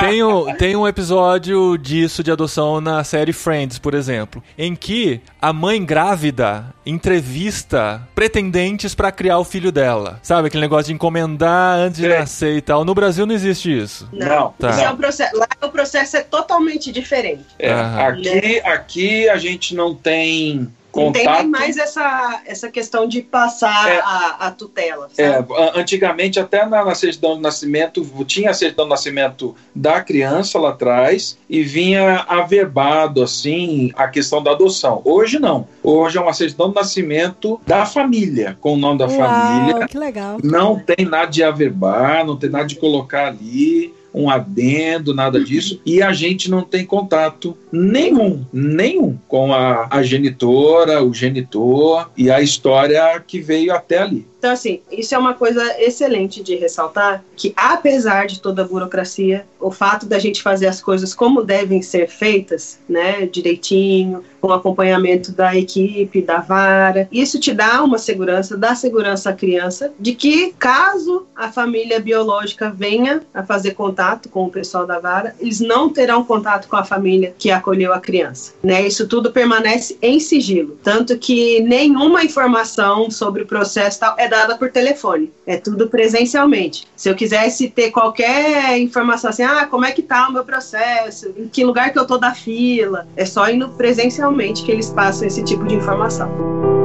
[0.00, 5.20] tem, um, tem um episódio disso de adoção na série Friends, por exemplo, em que
[5.40, 10.18] a mãe grávida entrevista pretendentes pra criar o filho dela.
[10.22, 12.18] Sabe aquele negócio de encomendar antes de Sei.
[12.18, 12.84] nascer e tal.
[12.84, 14.08] No Brasil não existe isso.
[14.12, 14.70] Não, Tá.
[14.70, 17.44] Isso é um processo, lá o processo é totalmente diferente.
[17.58, 18.02] É, Aham.
[18.38, 21.40] Aqui, aqui a gente não tem Não tem contato.
[21.42, 24.00] nem mais essa, essa questão de passar É.
[24.00, 25.08] a, a tutela.
[25.16, 25.42] É,
[25.74, 30.68] antigamente, até na, na certidão de nascimento, tinha a certidão de nascimento da criança lá
[30.70, 35.00] atrás e vinha averbado, assim, a questão da adoção.
[35.04, 35.66] Hoje não.
[35.82, 39.76] Hoje é uma certidão de nascimento da família, com o nome da família.
[39.78, 40.38] Uau, que legal.
[40.44, 45.80] Não tem nada de averbar, não tem nada de colocar ali um adendo, nada disso.
[45.84, 52.30] E a gente não tem contato nenhum, nenhum com a, a genitora, o genitor e
[52.30, 54.26] a história que veio até ali.
[54.42, 59.46] Então, assim, isso é uma coisa excelente de ressaltar, que apesar de toda a burocracia,
[59.60, 65.30] o fato da gente fazer as coisas como devem ser feitas, né, direitinho, com acompanhamento
[65.30, 70.52] da equipe, da vara, isso te dá uma segurança, dá segurança à criança, de que
[70.58, 75.88] caso a família biológica venha a fazer contato com o pessoal da vara, eles não
[75.88, 78.84] terão contato com a família que acolheu a criança, né?
[78.84, 84.56] Isso tudo permanece em sigilo, tanto que nenhuma informação sobre o processo tal é dada
[84.56, 86.86] por telefone, é tudo presencialmente.
[86.96, 91.34] Se eu quisesse ter qualquer informação assim, ah, como é que tá o meu processo,
[91.36, 95.28] em que lugar que eu tô da fila, é só indo presencialmente que eles passam
[95.28, 96.81] esse tipo de informação.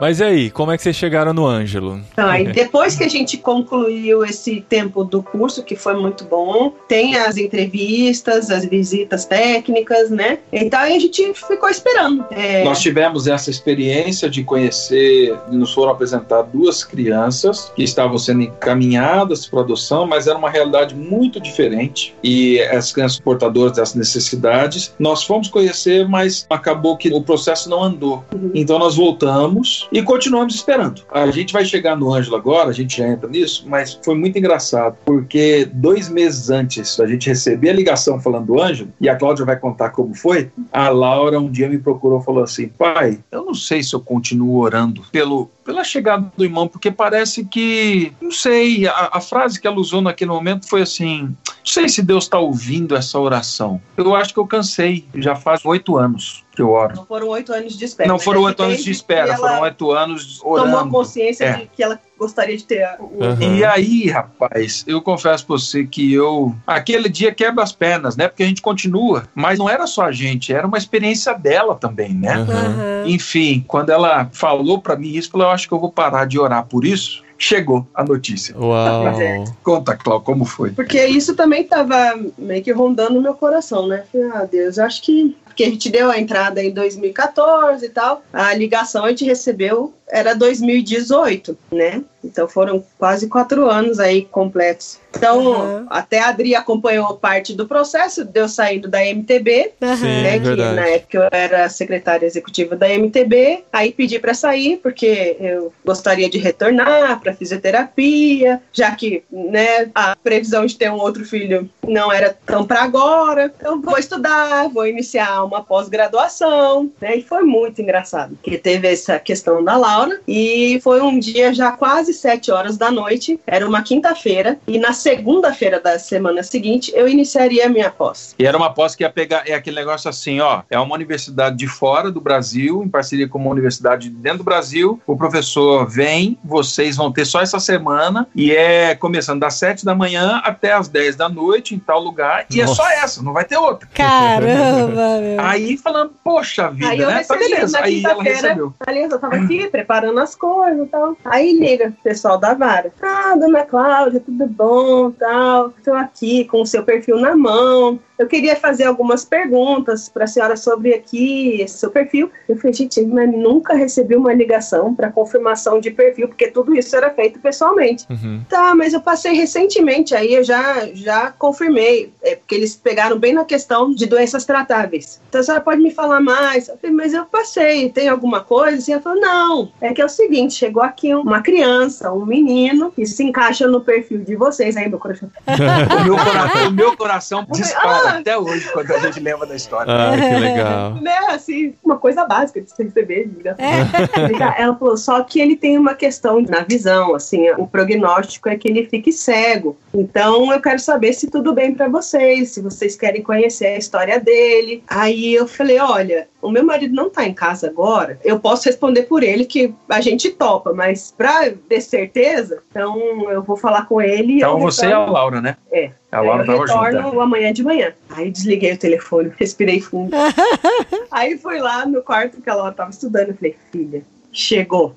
[0.00, 2.00] Mas e aí, como é que vocês chegaram no Ângelo?
[2.12, 6.72] Então, aí depois que a gente concluiu esse tempo do curso, que foi muito bom,
[6.88, 10.38] tem as entrevistas, as visitas técnicas, né?
[10.50, 12.24] Então aí a gente ficou esperando.
[12.30, 12.64] É...
[12.64, 19.46] Nós tivemos essa experiência de conhecer, nos foram apresentar duas crianças que estavam sendo encaminhadas
[19.46, 22.14] para adoção, mas era uma realidade muito diferente.
[22.22, 27.82] E as crianças portadoras dessas necessidades, nós fomos conhecer, mas acabou que o processo não
[27.82, 28.24] andou.
[28.34, 28.50] Uhum.
[28.54, 31.02] Então nós voltamos e continuamos esperando.
[31.10, 34.38] A gente vai chegar no Ângelo agora, a gente já entra nisso, mas foi muito
[34.38, 39.16] engraçado, porque dois meses antes da gente receber a ligação falando do Ângelo, e a
[39.16, 43.18] Cláudia vai contar como foi, a Laura um dia me procurou e falou assim: pai,
[43.30, 48.12] eu não sei se eu continuo orando pelo pela chegada do irmão, porque parece que,
[48.20, 52.02] não sei, a, a, frase que ela usou naquele momento foi assim: não sei se
[52.02, 53.80] Deus está ouvindo essa oração.
[53.96, 56.96] Eu acho que eu cansei, já faz oito anos que eu oro.
[56.96, 58.08] Não foram oito anos de espera.
[58.08, 60.72] Não foram oito anos de espera, foram oito anos orando.
[60.72, 61.52] Tomou consciência é.
[61.58, 62.86] de que ela gostaria de ter.
[63.00, 63.24] O...
[63.24, 63.56] Uhum.
[63.56, 66.54] E aí, rapaz, eu confesso pra você que eu.
[66.66, 68.28] Aquele dia quebra as pernas, né?
[68.28, 69.24] Porque a gente continua.
[69.34, 72.36] Mas não era só a gente, era uma experiência dela também, né?
[72.38, 73.08] Uhum.
[73.08, 76.26] Enfim, quando ela falou para mim isso, eu falei, eu acho que eu vou parar
[76.26, 78.54] de orar por isso chegou a notícia.
[78.56, 79.14] Uau.
[79.62, 80.70] Conta, Cláudio, como foi?
[80.70, 84.04] Porque isso também estava meio que rondando no meu coração, né?
[84.12, 85.34] Falei, ah, Deus, acho que.
[85.46, 88.22] Porque a gente deu a entrada em 2014 e tal.
[88.32, 92.02] A ligação a gente recebeu era 2018, né?
[92.22, 94.98] Então foram quase quatro anos aí completos.
[95.16, 95.86] Então, uhum.
[95.88, 100.22] até a Adri acompanhou parte do processo, deu saindo da MTB, uhum.
[100.22, 100.38] né?
[100.38, 103.64] que na época eu era secretária executiva da MTB.
[103.72, 110.14] Aí pedi para sair, porque eu gostaria de retornar para fisioterapia, já que né, a
[110.14, 113.52] previsão de ter um outro filho não era tão para agora.
[113.56, 117.16] Então, vou estudar, vou iniciar uma pós-graduação, né?
[117.16, 121.52] E foi muito engraçado, que teve essa questão da Laura Laura e foi um dia
[121.52, 126.92] já quase sete horas da noite, era uma quinta-feira e na segunda-feira da semana seguinte
[126.94, 128.34] eu iniciaria a minha pós.
[128.38, 131.56] E era uma pós que ia pegar, é aquele negócio assim, ó, é uma universidade
[131.56, 136.38] de fora do Brasil, em parceria com uma universidade dentro do Brasil, o professor vem,
[136.42, 140.88] vocês vão ter só essa semana e é começando das sete da manhã até as
[140.88, 142.72] dez da noite em tal lugar e Nossa.
[142.72, 143.88] é só essa, não vai ter outra.
[143.92, 145.20] Caramba!
[145.20, 145.40] meu.
[145.40, 147.24] Aí falando, poxa vida, aí né?
[147.24, 148.74] Tá beleza, aí ela recebeu.
[148.84, 151.16] Beleza, eu tava aqui preparando preparando as coisas e tal.
[151.24, 152.92] Aí liga o pessoal da vara.
[153.02, 155.70] Ah, dona Cláudia, tudo bom, tal.
[155.76, 157.98] Estou aqui com o seu perfil na mão.
[158.20, 162.30] Eu queria fazer algumas perguntas para a senhora sobre aqui, esse seu perfil.
[162.46, 166.94] Eu falei, gente, mas nunca recebi uma ligação para confirmação de perfil, porque tudo isso
[166.94, 168.04] era feito pessoalmente.
[168.10, 168.42] Uhum.
[168.46, 173.32] Tá, mas eu passei recentemente, aí eu já, já confirmei, é, porque eles pegaram bem
[173.32, 175.18] na questão de doenças tratáveis.
[175.30, 176.68] Então a senhora pode me falar mais?
[176.68, 178.90] Eu falei, mas eu passei, tem alguma coisa?
[178.90, 182.92] E ela falou, não, é que é o seguinte, chegou aqui uma criança, um menino,
[182.92, 185.30] que se encaixa no perfil de vocês, aí meu coração.
[185.48, 189.92] o, meu coração o meu coração dispara até hoje quando a gente lembra da história.
[189.92, 190.94] Ah, que legal.
[191.00, 193.30] né, assim, uma coisa básica de se receber.
[193.58, 194.62] É.
[194.62, 198.68] Ela falou, só que ele tem uma questão na visão, assim, o prognóstico é que
[198.68, 199.76] ele fique cego.
[199.92, 204.20] Então eu quero saber se tudo bem para vocês, se vocês querem conhecer a história
[204.20, 204.82] dele.
[204.88, 209.02] Aí eu falei, olha, o meu marido não tá em casa agora, eu posso responder
[209.02, 212.98] por ele que a gente topa, mas pra ter certeza, então
[213.30, 214.36] eu vou falar com ele.
[214.36, 215.56] Então você e a Laura, né?
[215.70, 215.90] É.
[216.12, 217.92] A Laura eu retorno junto, amanhã de manhã.
[218.10, 220.10] Aí desliguei o telefone, respirei fundo.
[221.10, 223.28] Aí fui lá no quarto que a Laura tava estudando.
[223.28, 224.96] Eu falei, filha, chegou.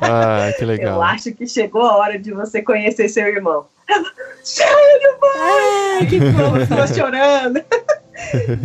[0.00, 0.96] Ah, que legal.
[0.96, 3.66] Eu acho que chegou a hora de você conhecer seu irmão.
[4.42, 6.00] Sério, mãe?
[6.00, 6.66] Ah, que fofo.
[6.66, 7.64] Ficou chorando.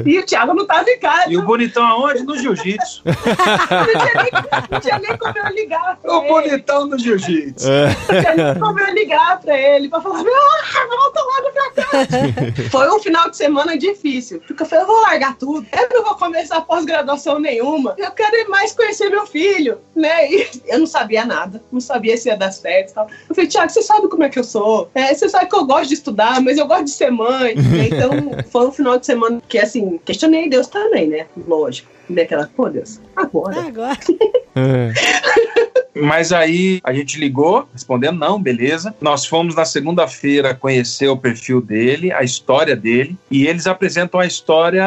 [0.06, 1.32] E o Thiago não tava em casa.
[1.32, 2.24] E o bonitão aonde?
[2.24, 3.04] No jiu-jitsu.
[4.72, 6.30] não, tinha nem, como eu ligar pra O ele.
[6.30, 7.68] bonitão no jiu-jitsu.
[7.70, 7.88] É.
[7.88, 12.08] Não tinha nem como eu ligar pra ele pra falar, ah, volta logo pra casa.
[12.70, 14.42] Foi um final de semana difícil.
[14.46, 15.66] Porque eu falei, eu vou largar tudo.
[15.72, 17.96] Eu não vou começar pós-graduação nenhuma.
[17.98, 20.30] Eu quero mais conhecer meu filho, né?
[20.32, 21.62] E eu não sabia nada.
[21.72, 23.08] Não sabia se ia dar certo e tal.
[23.30, 24.90] Eu falei, Tiago, você sabe como é que eu sou.
[24.94, 27.56] É, você sabe que eu gosto de estudar, mas eu gosto de ser mãe.
[27.56, 31.28] Então, foi um final de semana que, assim, questionei Deus também, né?
[31.48, 31.90] Lógico.
[32.10, 33.60] Daquela, pô, Deus, agora.
[33.62, 33.98] Agora.
[34.56, 34.94] É.
[35.96, 38.94] Mas aí a gente ligou, respondendo não, beleza.
[39.00, 44.26] Nós fomos na segunda-feira conhecer o perfil dele, a história dele, e eles apresentam a
[44.26, 44.86] história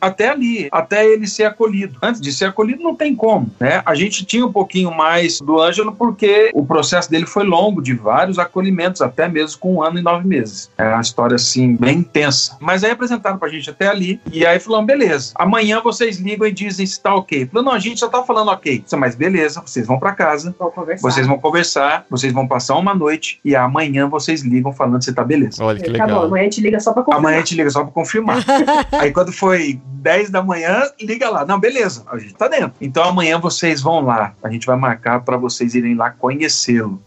[0.00, 1.98] até ali, até ele ser acolhido.
[2.02, 3.82] Antes de ser acolhido, não tem como, né?
[3.84, 7.94] A gente tinha um pouquinho mais do Ângelo porque o processo dele foi longo, de
[7.94, 10.70] vários acolhimentos, até mesmo com um ano e nove meses.
[10.78, 12.56] É uma história, assim, bem intensa.
[12.60, 16.52] Mas aí apresentaram pra gente até ali, e aí falamos, beleza, amanhã vocês ligam e
[16.52, 17.46] dizem se tá ok.
[17.46, 18.84] Falou, não, a gente já tá falando ok.
[18.96, 21.08] Mas beleza, vocês vão pra casa, Conversar.
[21.08, 25.24] vocês vão conversar, vocês vão passar uma noite e amanhã vocês ligam falando se tá
[25.24, 25.62] beleza.
[25.62, 26.24] Olha que Tá bom, legal.
[26.24, 27.18] amanhã a gente liga só pra confirmar.
[27.20, 28.44] Amanhã a gente liga só pra confirmar.
[29.00, 31.44] Aí quando foi 10 da manhã, liga lá.
[31.44, 32.72] Não, beleza, a gente tá dentro.
[32.80, 34.34] Então amanhã vocês vão lá.
[34.42, 37.00] A gente vai marcar pra vocês irem lá conhecê-lo.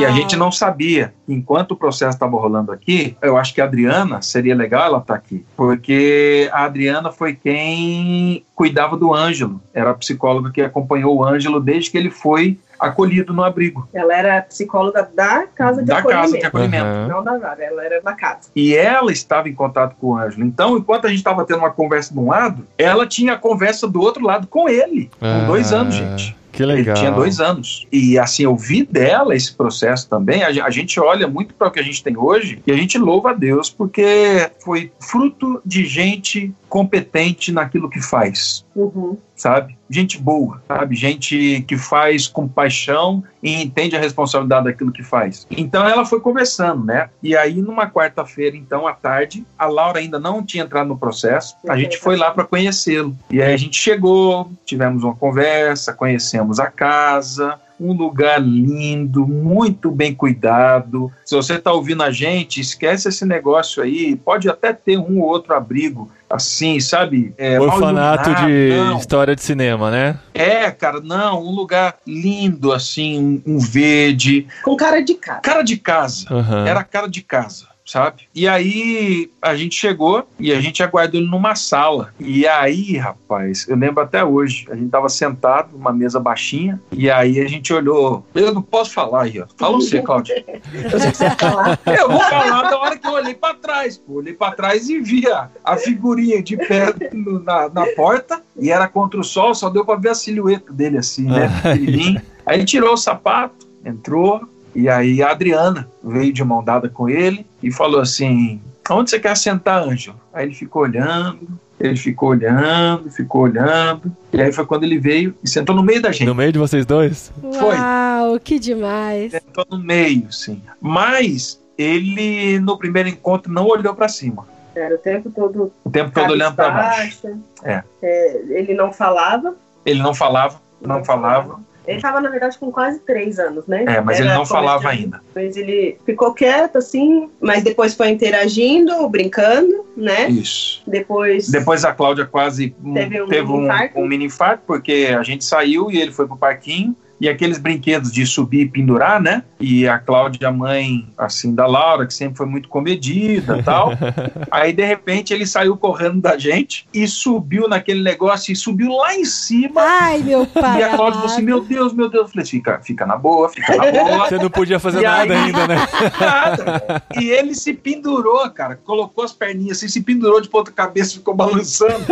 [0.00, 3.64] E a gente não sabia, enquanto o processo estava rolando aqui, eu acho que a
[3.64, 9.90] Adriana, seria legal ela estar aqui, porque a Adriana foi quem cuidava do Ângelo, era
[9.90, 14.42] a psicóloga que acompanhou o Ângelo desde que ele foi acolhido no abrigo, Ela era
[14.42, 16.26] psicóloga da casa de da acolhimento.
[16.30, 16.84] casa de acolhimento.
[16.84, 17.08] Aham.
[17.08, 18.50] Não da vara, ela era da casa.
[18.54, 20.44] E ela estava em contato com o Ângelo.
[20.44, 23.86] Então, enquanto a gente estava tendo uma conversa de um lado, ela tinha a conversa
[23.88, 26.36] do outro lado com ele, com Ah, dois anos, gente.
[26.52, 26.94] Que legal.
[26.94, 27.84] Ele tinha dois anos.
[27.90, 30.44] E assim, eu vi dela esse processo também.
[30.44, 33.30] A gente olha muito para o que a gente tem hoje e a gente louva
[33.30, 38.66] a Deus porque foi fruto de gente competente naquilo que faz.
[38.74, 39.16] Uhum.
[39.36, 39.78] Sabe?
[39.88, 40.96] Gente boa, sabe?
[40.96, 45.46] Gente que faz com paixão e entende a responsabilidade daquilo que faz.
[45.52, 47.10] Então ela foi conversando, né?
[47.22, 51.54] E aí, numa quarta-feira, então, à tarde, a Laura ainda não tinha entrado no processo.
[51.68, 53.16] A gente foi lá para conhecê-lo.
[53.30, 59.90] E aí a gente chegou, tivemos uma conversa, conhecemos a casa, um lugar lindo, muito
[59.90, 61.10] bem cuidado.
[61.24, 64.16] Se você está ouvindo a gente, esquece esse negócio aí.
[64.16, 67.32] Pode até ter um ou outro abrigo assim, sabe?
[67.38, 68.98] É, Orfanato de não.
[68.98, 70.18] história de cinema, né?
[70.32, 74.46] É, cara, não, um lugar lindo, assim, um verde.
[74.62, 75.40] Com cara de cara.
[75.40, 76.26] Cara de casa.
[76.30, 76.66] Aham.
[76.66, 78.22] Era cara de casa, sabe?
[78.34, 82.12] E aí a gente chegou e a gente aguardou ele numa sala.
[82.18, 87.10] E aí, rapaz, eu lembro até hoje, a gente tava sentado numa mesa baixinha e
[87.10, 88.24] aí a gente olhou.
[88.34, 89.46] Eu não posso falar aí, ó.
[89.56, 90.34] Fala você, Cláudio.
[90.92, 91.78] Eu sei que você ia falar.
[91.86, 93.98] Eu vou falar da hora que eu olhei pra trás.
[93.98, 94.14] Pô.
[94.14, 98.70] Olhei pra trás e vi a, a figurinha de pé no- na, na porta e
[98.70, 101.48] era contra o sol, só deu pra ver a silhueta dele assim, né?
[101.62, 102.22] Pequenininho.
[102.46, 104.40] Aí ele tirou o sapato, entrou,
[104.74, 108.60] e aí a Adriana veio de mão dada com ele e falou assim:
[108.90, 110.18] Onde você quer sentar, Ângelo?
[110.32, 111.48] Aí ele ficou olhando,
[111.80, 116.02] ele ficou olhando, ficou olhando, e aí foi quando ele veio e sentou no meio
[116.02, 116.26] da gente.
[116.26, 117.32] No meio de vocês dois?
[117.40, 117.76] Foi.
[117.76, 119.32] Uau, que demais.
[119.32, 120.62] Sentou no meio, sim.
[120.80, 124.46] Mas ele, no primeiro encontro, não olhou pra cima.
[124.74, 127.28] Era o tempo todo O tempo todo olhando pra baixo.
[127.62, 127.82] É.
[128.02, 129.54] É, Ele não falava.
[129.86, 131.60] Ele não falava, não falava.
[131.86, 133.84] Ele estava, na verdade, com quase três anos, né?
[133.86, 135.20] É, mas Era ele não falava ainda.
[135.34, 140.28] Mas ele ficou quieto, assim, mas depois foi interagindo, brincando, né?
[140.28, 140.82] Isso.
[140.86, 141.48] Depois.
[141.48, 145.90] Depois a Cláudia quase Teve um teve um, um mini infarto, porque a gente saiu
[145.90, 146.96] e ele foi pro parquinho.
[147.20, 149.44] E aqueles brinquedos de subir e pendurar, né?
[149.60, 153.92] E a Cláudia, a mãe, assim, da Laura, que sempre foi muito comedida e tal.
[154.50, 159.14] Aí, de repente, ele saiu correndo da gente e subiu naquele negócio e subiu lá
[159.14, 159.80] em cima.
[159.80, 160.80] Ai, meu pai.
[160.80, 161.42] E a Cláudia falou assim.
[161.42, 162.24] Meu Deus, meu Deus.
[162.24, 164.28] Eu falei: Fica, fica na boa, fica na boa.
[164.28, 165.40] Você não podia fazer E nada aí?
[165.40, 165.76] ainda, né?
[166.20, 167.02] Nada.
[167.20, 168.76] E ele se pendurou, cara.
[168.76, 172.04] Colocou as perninhas assim, se pendurou de ponta cabeça, ficou balançando.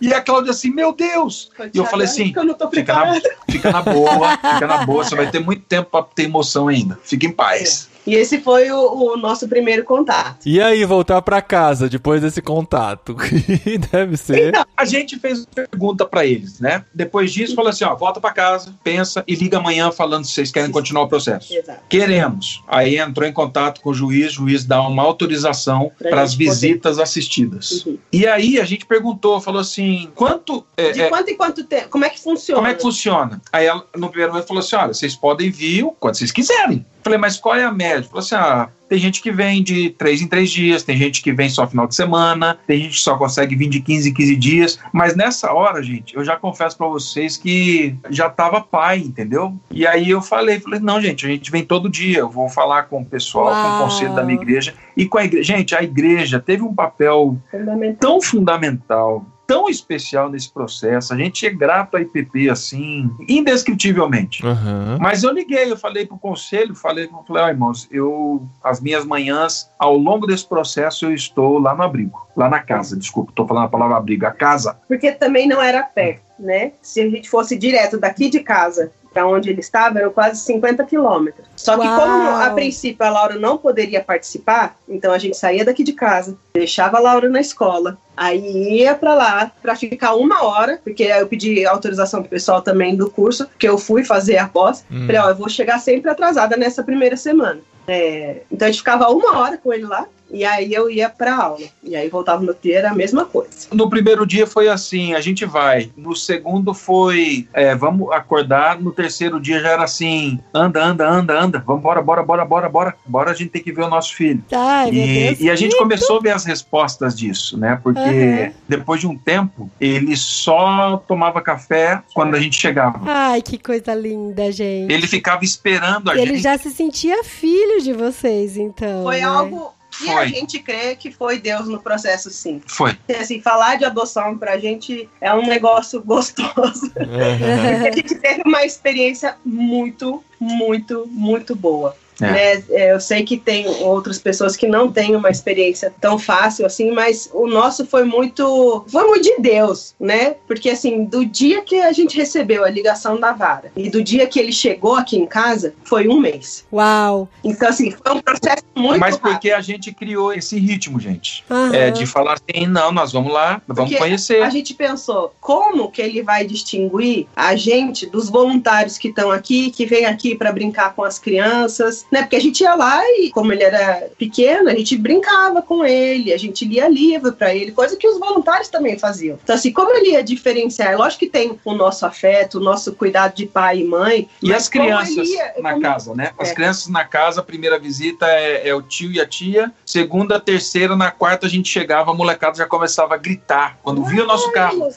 [0.00, 1.50] E a Cláudia assim, meu Deus!
[1.72, 3.20] E eu falei assim, Eu não tô fica na,
[3.50, 5.04] fica na boa, fica na boa.
[5.04, 6.98] Você vai ter muito tempo pra ter emoção ainda.
[7.02, 7.88] Fica em paz.
[8.08, 10.38] E esse foi o, o nosso primeiro contato.
[10.46, 13.14] E aí, voltar pra casa depois desse contato?
[13.92, 14.48] Deve ser.
[14.48, 16.84] Então, a gente fez pergunta pra eles, né?
[16.94, 20.50] Depois disso, falou assim, ó, volta pra casa, pensa e liga amanhã falando se vocês
[20.50, 21.52] querem continuar o processo.
[21.54, 21.80] Exato.
[21.88, 22.62] Queremos.
[22.66, 26.46] Aí entrou em contato com o juiz, o juiz dá uma autorização para as gente
[26.46, 27.84] poder- visitas assistidas.
[27.84, 27.98] Uhum.
[28.12, 30.64] E aí a gente perguntou, falou assim, quanto...
[30.76, 31.88] é, De é, quanto em quanto tempo?
[31.90, 32.58] Como é que funciona?
[32.60, 33.40] como é que funciona?
[33.52, 36.84] Aí ela, no primeiro momento, falou assim, olha, vocês podem vir o quanto vocês quiserem.
[37.08, 38.02] Falei, mas qual é a média?
[38.02, 41.32] Falou assim, ah, Tem gente que vem de três em três dias, tem gente que
[41.32, 44.36] vem só final de semana, tem gente que só consegue vir de 15 em 15
[44.36, 44.78] dias.
[44.92, 49.54] Mas nessa hora, gente, eu já confesso para vocês que já tava pai, entendeu?
[49.70, 52.84] E aí eu falei, falei, não, gente, a gente vem todo dia, eu vou falar
[52.84, 53.62] com o pessoal, Uau.
[53.62, 55.56] com o conselho da minha igreja e com a igreja.
[55.56, 57.96] Gente, a igreja teve um papel fundamental.
[57.98, 61.14] tão fundamental tão especial nesse processo.
[61.14, 64.44] A gente é grato à IPP, assim, indescritivelmente.
[64.44, 64.98] Uhum.
[65.00, 69.70] Mas eu liguei, eu falei pro conselho, falei, falei, oh, irmãos, eu, as minhas manhãs,
[69.78, 73.64] ao longo desse processo, eu estou lá no abrigo, lá na casa, desculpa, estou falando
[73.64, 74.78] a palavra abrigo, a casa.
[74.86, 76.72] Porque também não era perto, né?
[76.82, 80.84] Se a gente fosse direto daqui de casa para onde ele estava eram quase 50
[80.84, 81.46] quilômetros.
[81.56, 82.00] Só que Uau.
[82.00, 86.36] como a princípio a Laura não poderia participar, então a gente saía daqui de casa,
[86.52, 91.26] deixava a Laura na escola, aí ia para lá para ficar uma hora, porque eu
[91.26, 94.84] pedi autorização pro pessoal também do curso, que eu fui fazer a pós.
[94.90, 95.06] Hum.
[95.06, 97.60] Falei, ó, eu vou chegar sempre atrasada nessa primeira semana.
[97.86, 101.34] É, então a gente ficava uma hora com ele lá, e aí eu ia para
[101.34, 101.66] aula.
[101.82, 103.68] E aí voltava no dia, era a mesma coisa.
[103.72, 105.90] No primeiro dia foi assim, a gente vai.
[105.96, 108.80] No segundo foi, é, vamos acordar.
[108.80, 111.64] No terceiro dia já era assim, anda, anda, anda, anda.
[111.66, 112.94] Vamos bora, bora, bora, bora, bora.
[113.06, 114.42] Bora a gente tem que ver o nosso filho.
[114.52, 117.78] Ai, e, e a gente começou a ver as respostas disso, né?
[117.82, 118.52] Porque uhum.
[118.68, 123.00] depois de um tempo, ele só tomava café quando a gente chegava.
[123.06, 124.92] Ai, que coisa linda, gente.
[124.92, 126.32] Ele ficava esperando a ele gente.
[126.34, 129.02] Ele já se sentia filho de vocês, então.
[129.02, 129.22] Foi né?
[129.22, 132.60] algo e a gente crê que foi Deus no processo, sim.
[132.66, 132.96] Foi.
[133.18, 136.92] Assim, falar de adoção pra gente é um negócio gostoso.
[136.96, 137.84] Uhum.
[137.86, 141.96] A gente teve uma experiência muito, muito, muito boa.
[142.20, 142.30] É.
[142.30, 142.64] Né?
[142.70, 146.90] É, eu sei que tem outras pessoas que não têm uma experiência tão fácil assim,
[146.90, 150.36] mas o nosso foi muito, foi muito de Deus, né?
[150.46, 154.26] Porque assim, do dia que a gente recebeu a ligação da vara e do dia
[154.26, 156.64] que ele chegou aqui em casa, foi um mês.
[156.72, 157.28] Uau!
[157.44, 161.44] Então assim, foi um processo muito Mas porque a gente criou esse ritmo, gente.
[161.50, 161.74] Uhum.
[161.74, 164.42] É, de falar assim, não, nós vamos lá, vamos porque conhecer.
[164.42, 169.70] A gente pensou, como que ele vai distinguir a gente dos voluntários que estão aqui,
[169.70, 172.22] que vêm aqui para brincar com as crianças, né?
[172.22, 176.32] Porque a gente ia lá e, como ele era pequeno, a gente brincava com ele,
[176.32, 179.38] a gente lia livro para ele, coisa que os voluntários também faziam.
[179.42, 180.96] Então, assim, como ele ia diferenciar?
[180.96, 184.28] Lógico que tem o nosso afeto, o nosso cuidado de pai e mãe.
[184.42, 185.82] E as crianças ia, na como...
[185.82, 186.32] casa, né?
[186.38, 186.54] As é.
[186.54, 189.72] crianças na casa, a primeira visita é, é, o tio e a tia.
[189.84, 193.78] Segunda, terceira, na quarta a gente chegava, a molecada já começava a gritar.
[193.82, 194.88] Quando via o nosso carro.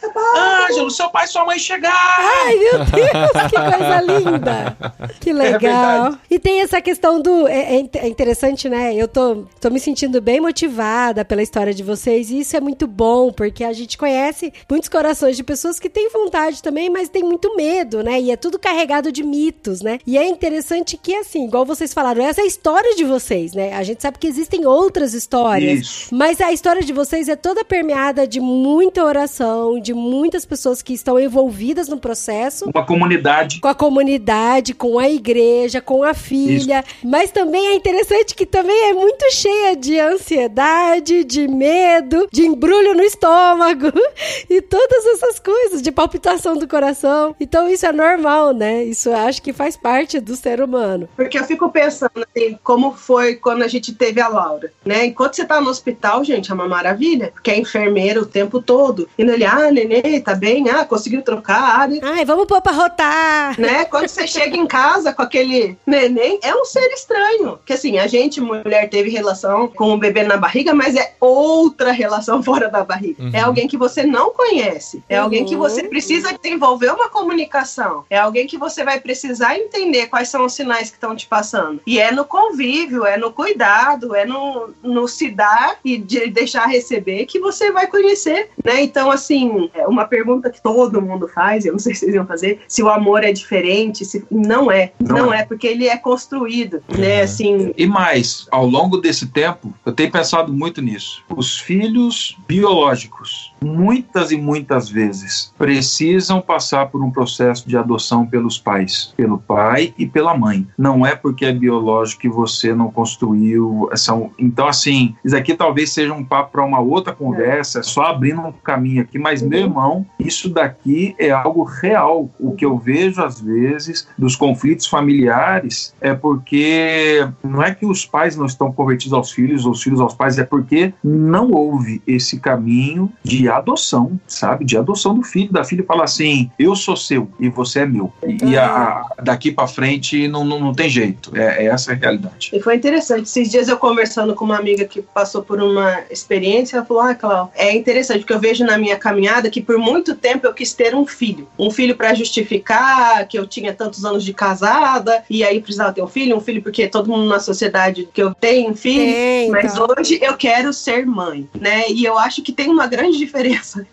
[0.68, 1.96] Ângelo, seu pai e sua mãe chegaram!
[1.98, 4.78] Ai, meu Deus, que coisa linda!
[5.20, 6.14] Que é legal.
[6.14, 7.48] É e tem essa questão questão do.
[7.48, 8.94] É, é, é, interessante, né?
[8.94, 12.86] Eu tô, tô me sentindo bem motivada pela história de vocês e isso é muito
[12.86, 17.24] bom, porque a gente conhece muitos corações de pessoas que têm vontade também, mas tem
[17.24, 18.22] muito medo, né?
[18.22, 19.98] E é tudo carregado de mitos, né?
[20.06, 23.74] E é interessante que, assim, igual vocês falaram, essa é a história de vocês, né?
[23.74, 26.16] A gente sabe que existem outras histórias, isso.
[26.16, 30.94] mas a história de vocês é toda permeada de muita oração, de muitas pessoas que
[30.94, 32.72] estão envolvidas no processo.
[32.72, 33.60] Com a comunidade.
[33.60, 36.84] Com a comunidade, com a igreja, com a filha.
[37.04, 42.94] Mas também é interessante que também é muito cheia de ansiedade, de medo, de embrulho
[42.94, 43.92] no estômago
[44.50, 47.36] e todas essas coisas, de palpitação do coração.
[47.40, 48.84] Então isso é normal, né?
[48.84, 51.10] Isso acho que faz parte do ser humano.
[51.16, 55.06] Porque eu fico pensando assim, como foi quando a gente teve a Laura, né?
[55.06, 59.08] Enquanto você tá no hospital, gente, é uma maravilha, porque é enfermeira o tempo todo,
[59.18, 60.70] indo ali, ah, nenê, tá bem?
[60.70, 61.82] Ah, conseguiu trocar.
[61.82, 62.00] Ah, né?
[62.02, 63.60] Ai, vamos pôr pra rotar.
[63.60, 63.86] Né?
[63.86, 67.60] Quando você chega em casa com aquele neném, é um ser estranho.
[67.66, 71.92] Que assim, a gente, mulher, teve relação com o bebê na barriga, mas é outra
[71.92, 73.22] relação fora da barriga.
[73.22, 73.32] É uhum.
[73.34, 75.04] É alguém que você não conhece.
[75.10, 75.24] É uhum.
[75.26, 78.06] alguém que você precisa desenvolver uma comunicação.
[78.10, 81.82] É alguém que você vai precisar entender quais são os sinais que estão te passando.
[81.86, 86.66] E é no convívio, é no cuidado, é no, no se dar e de deixar
[86.68, 88.82] receber que você vai conhecer, né?
[88.82, 92.26] Então, assim, é uma pergunta que todo mundo faz, eu não sei se vocês iam
[92.26, 94.92] fazer, se o amor é diferente, se não é.
[95.00, 95.42] Não, não é.
[95.42, 97.16] é, porque ele é construído né?
[97.16, 97.22] É.
[97.22, 97.74] Assim.
[97.78, 101.24] E mais, ao longo desse tempo, eu tenho pensado muito nisso.
[101.30, 108.58] Os filhos biológicos, muitas e muitas vezes, precisam passar por um processo de adoção pelos
[108.58, 110.68] pais, pelo pai e pela mãe.
[110.78, 114.20] Não é porque é biológico que você não construiu essa.
[114.38, 118.42] Então, assim, isso aqui talvez seja um papo para uma outra conversa, é só abrindo
[118.42, 119.50] um caminho aqui, mas, uhum.
[119.50, 122.30] meu irmão, isso daqui é algo real.
[122.40, 128.06] O que eu vejo às vezes dos conflitos familiares é porque não é que os
[128.06, 132.02] pais não estão convertidos aos filhos, ou os filhos aos pais, é porque não houve
[132.08, 134.66] esse caminho de adoção, sabe?
[134.66, 138.12] De adoção do filho, da filha fala assim: eu sou seu e você é meu.
[138.26, 141.36] E, e a, daqui para frente não, não, não, tem jeito.
[141.36, 142.50] É, é, essa a realidade.
[142.54, 143.24] E foi interessante.
[143.24, 147.16] Esses dias eu conversando com uma amiga que passou por uma experiência, ela falou: Ah,
[147.16, 150.74] Cláudia, é interessante, porque eu vejo na minha caminhada que por muito tempo eu quis
[150.74, 151.48] ter um filho.
[151.58, 156.02] Um filho para justificar que eu tinha tantos anos de casada e aí precisava ter
[156.02, 159.14] um filho, um filho porque todo mundo na sociedade que eu tenho um filho.
[159.14, 161.90] Tem, mas hoje eu quero ser mãe, né?
[161.90, 163.41] E eu acho que tem uma grande diferença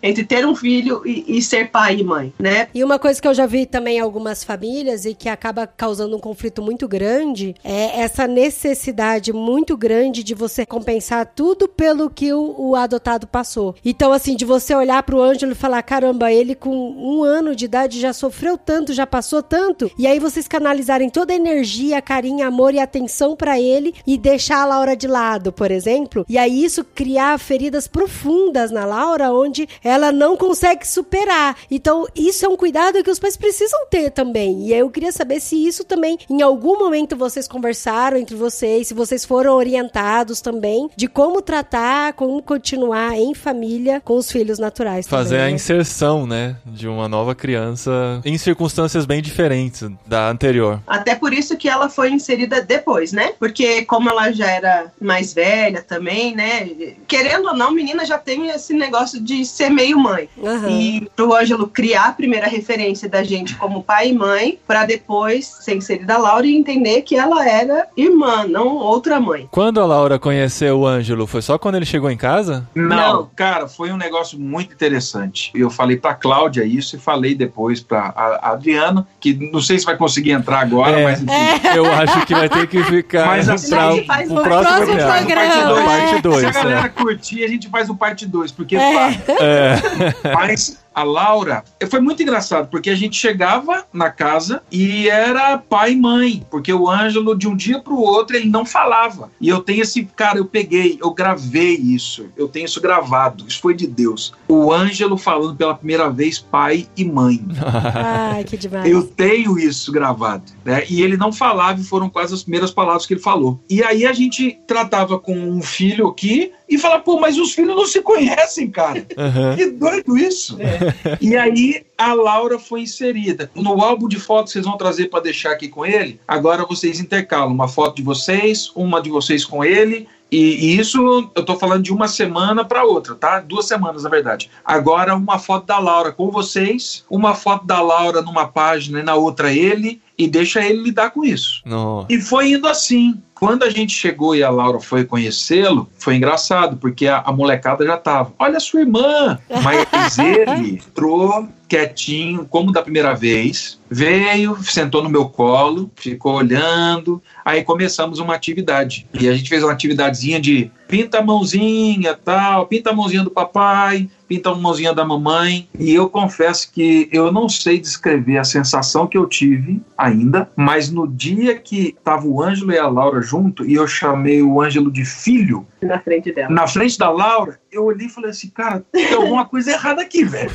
[0.01, 2.67] entre ter um filho e, e ser pai e mãe, né?
[2.73, 6.15] E uma coisa que eu já vi também em algumas famílias e que acaba causando
[6.15, 12.33] um conflito muito grande é essa necessidade muito grande de você compensar tudo pelo que
[12.33, 13.75] o, o adotado passou.
[13.83, 17.65] Então, assim, de você olhar pro Ângelo e falar: caramba, ele com um ano de
[17.65, 22.45] idade já sofreu tanto, já passou tanto, e aí vocês canalizarem toda a energia, carinho,
[22.45, 26.63] amor e atenção para ele e deixar a Laura de lado, por exemplo, e aí
[26.63, 31.55] isso criar feridas profundas na Laura, onde ela não consegue superar.
[31.69, 34.67] Então, isso é um cuidado que os pais precisam ter também.
[34.67, 38.93] E eu queria saber se isso também, em algum momento, vocês conversaram entre vocês, se
[38.93, 45.07] vocês foram orientados também de como tratar, como continuar em família com os filhos naturais.
[45.07, 45.55] Fazer também, a né?
[45.55, 50.81] inserção, né, de uma nova criança em circunstâncias bem diferentes da anterior.
[50.87, 53.33] Até por isso que ela foi inserida depois, né?
[53.39, 56.69] Porque como ela já era mais velha também, né?
[57.07, 60.29] Querendo ou não, menina já tem esse negócio de ser meio mãe.
[60.37, 60.69] Uhum.
[60.69, 65.45] E pro Ângelo criar a primeira referência da gente como pai e mãe, para depois
[65.45, 69.47] ser inserida a Laura e entender que ela era irmã, não outra mãe.
[69.51, 72.67] Quando a Laura conheceu o Ângelo, foi só quando ele chegou em casa?
[72.73, 73.29] Não, não.
[73.35, 75.51] cara, foi um negócio muito interessante.
[75.53, 79.97] Eu falei pra Cláudia isso e falei depois pra Adriana, que não sei se vai
[79.97, 81.31] conseguir entrar agora, é, mas enfim.
[81.31, 81.77] É.
[81.77, 85.83] Eu acho que vai ter que ficar mas, assim, pra, o próximo, próximo programa.
[85.83, 86.39] Parte 2.
[86.39, 86.89] Se a galera é.
[86.89, 89.18] curtir, a gente faz o parte 2, porque é.
[89.27, 89.75] É.
[90.33, 95.93] Mas a Laura, foi muito engraçado, porque a gente chegava na casa e era pai
[95.93, 99.31] e mãe, porque o Ângelo, de um dia para o outro, ele não falava.
[99.39, 103.61] E eu tenho esse, cara, eu peguei, eu gravei isso, eu tenho isso gravado, isso
[103.61, 104.33] foi de Deus.
[104.47, 107.45] O Ângelo falando pela primeira vez pai e mãe.
[107.95, 108.89] Ai, que demais.
[108.89, 110.83] Eu tenho isso gravado, né?
[110.89, 113.57] E ele não falava e foram quase as primeiras palavras que ele falou.
[113.69, 117.75] E aí a gente tratava com um filho aqui e fala, pô, mas os filhos
[117.75, 119.05] não se conhecem, cara.
[119.17, 119.55] Uhum.
[119.55, 120.57] Que doido isso.
[120.61, 121.17] É.
[121.19, 123.49] E aí a Laura foi inserida.
[123.55, 126.99] No álbum de fotos que vocês vão trazer para deixar aqui com ele, agora vocês
[126.99, 131.57] intercalam uma foto de vocês, uma de vocês com ele e, e, isso eu tô
[131.57, 133.39] falando de uma semana para outra, tá?
[133.39, 134.49] Duas semanas, na verdade.
[134.63, 139.15] Agora, uma foto da Laura com vocês, uma foto da Laura numa página e na
[139.15, 141.63] outra ele, e deixa ele lidar com isso.
[142.09, 143.19] E foi indo assim.
[143.39, 147.85] Quando a gente chegou e a Laura foi conhecê-lo, foi engraçado, porque a, a, molecada
[147.85, 148.33] já tava.
[148.37, 149.39] Olha sua irmã!
[149.63, 157.21] Mas ele entrou quietinho, como da primeira vez, veio, sentou no meu colo, ficou olhando,
[157.45, 159.07] aí começamos uma atividade.
[159.13, 163.31] E a gente fez uma atividadezinha de pinta a mãozinha, tal, pinta a mãozinha do
[163.31, 165.67] papai, pinta a mãozinha da mamãe.
[165.77, 170.91] E eu confesso que eu não sei descrever a sensação que eu tive ainda, mas
[170.91, 174.91] no dia que tava o Ângelo e a Laura junto e eu chamei o Ângelo
[174.91, 176.49] de filho, na frente dela.
[176.49, 180.23] Na frente da Laura, eu olhei e falei assim, cara, tem alguma coisa errada aqui,
[180.23, 180.51] velho.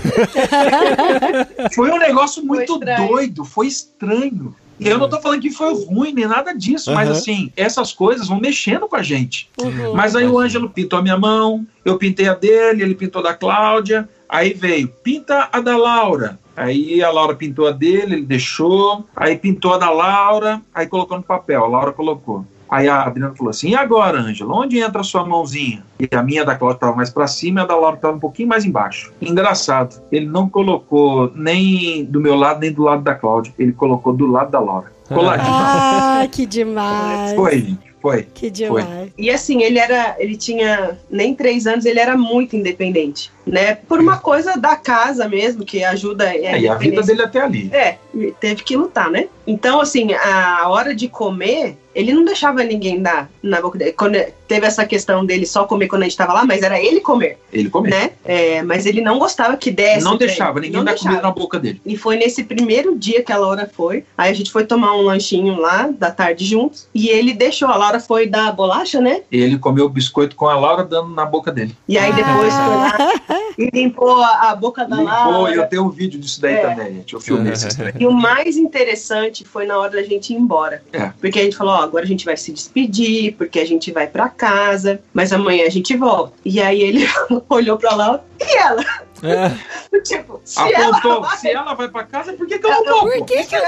[1.74, 4.54] foi um negócio muito foi doido, foi estranho.
[4.78, 6.96] E eu não tô falando que foi ruim nem nada disso, uhum.
[6.96, 9.48] mas assim, essas coisas vão mexendo com a gente.
[9.60, 9.94] Uhum.
[9.94, 13.34] Mas aí o Ângelo pintou a minha mão, eu pintei a dele, ele pintou da
[13.34, 16.38] Cláudia, aí veio, pinta a da Laura.
[16.56, 21.16] Aí a Laura pintou a dele, ele deixou, aí pintou a da Laura, aí colocou
[21.16, 22.46] no papel, a Laura colocou.
[22.68, 25.84] Aí a Adriana falou assim: e agora, Ângela, onde entra a sua mãozinha?
[25.98, 28.20] E a minha da Cláudia estava mais para cima e a da Laura estava um
[28.20, 29.12] pouquinho mais embaixo.
[29.20, 34.12] Engraçado, ele não colocou nem do meu lado nem do lado da Cláudia, ele colocou
[34.12, 34.92] do lado da Laura.
[35.08, 35.48] Coladinho.
[35.50, 37.34] Ah, que demais.
[37.34, 38.22] Foi, foi.
[38.34, 38.86] Que demais.
[38.86, 39.12] Foi.
[39.18, 43.74] E assim, ele era, ele tinha nem três anos, ele era muito independente, né?
[43.74, 46.34] Por uma coisa da casa mesmo, que ajuda.
[46.34, 47.70] É, é e a vida dele até ali.
[47.72, 47.98] É,
[48.40, 49.28] teve que lutar, né?
[49.46, 53.92] Então, assim, a hora de comer, ele não deixava ninguém dar na boca dele.
[53.92, 54.18] Quando
[54.48, 57.38] teve essa questão dele só comer quando a gente tava lá, mas era ele comer.
[57.52, 57.90] Ele comer.
[57.90, 58.10] Né?
[58.24, 60.02] É, mas ele não gostava que desse.
[60.02, 61.80] Não deixava, ninguém não dar comida na boca dele.
[61.84, 64.04] E foi nesse primeiro dia que a Laura foi.
[64.16, 66.88] Aí a gente foi tomar um lanchinho lá da tarde juntos.
[66.94, 67.68] E ele deixou.
[67.68, 69.22] A Laura foi dar bolacha, né?
[69.30, 71.76] Ele comeu o biscoito com a Laura dando na boca dele.
[71.86, 72.66] E aí depois ah.
[72.66, 73.33] foi lá.
[73.58, 75.54] E limpou a, a boca da Limpou, Laura.
[75.54, 76.68] eu tenho um vídeo disso daí É.
[76.68, 77.14] também, gente.
[77.14, 77.92] Eu filmei esses trem.
[77.98, 80.82] E o mais interessante foi na hora da gente ir embora.
[80.92, 81.10] É.
[81.20, 84.06] Porque a gente falou, ó, agora a gente vai se despedir, porque a gente vai
[84.06, 86.32] pra casa, mas amanhã a gente volta.
[86.44, 87.06] E aí ele
[87.48, 88.84] olhou pra lá e ela,
[89.22, 89.50] É.
[90.04, 92.84] tipo, se ela Apontou, vai, se ela vai pra casa, por que, que eu não
[92.84, 93.00] vou?
[93.10, 93.60] Por que que eu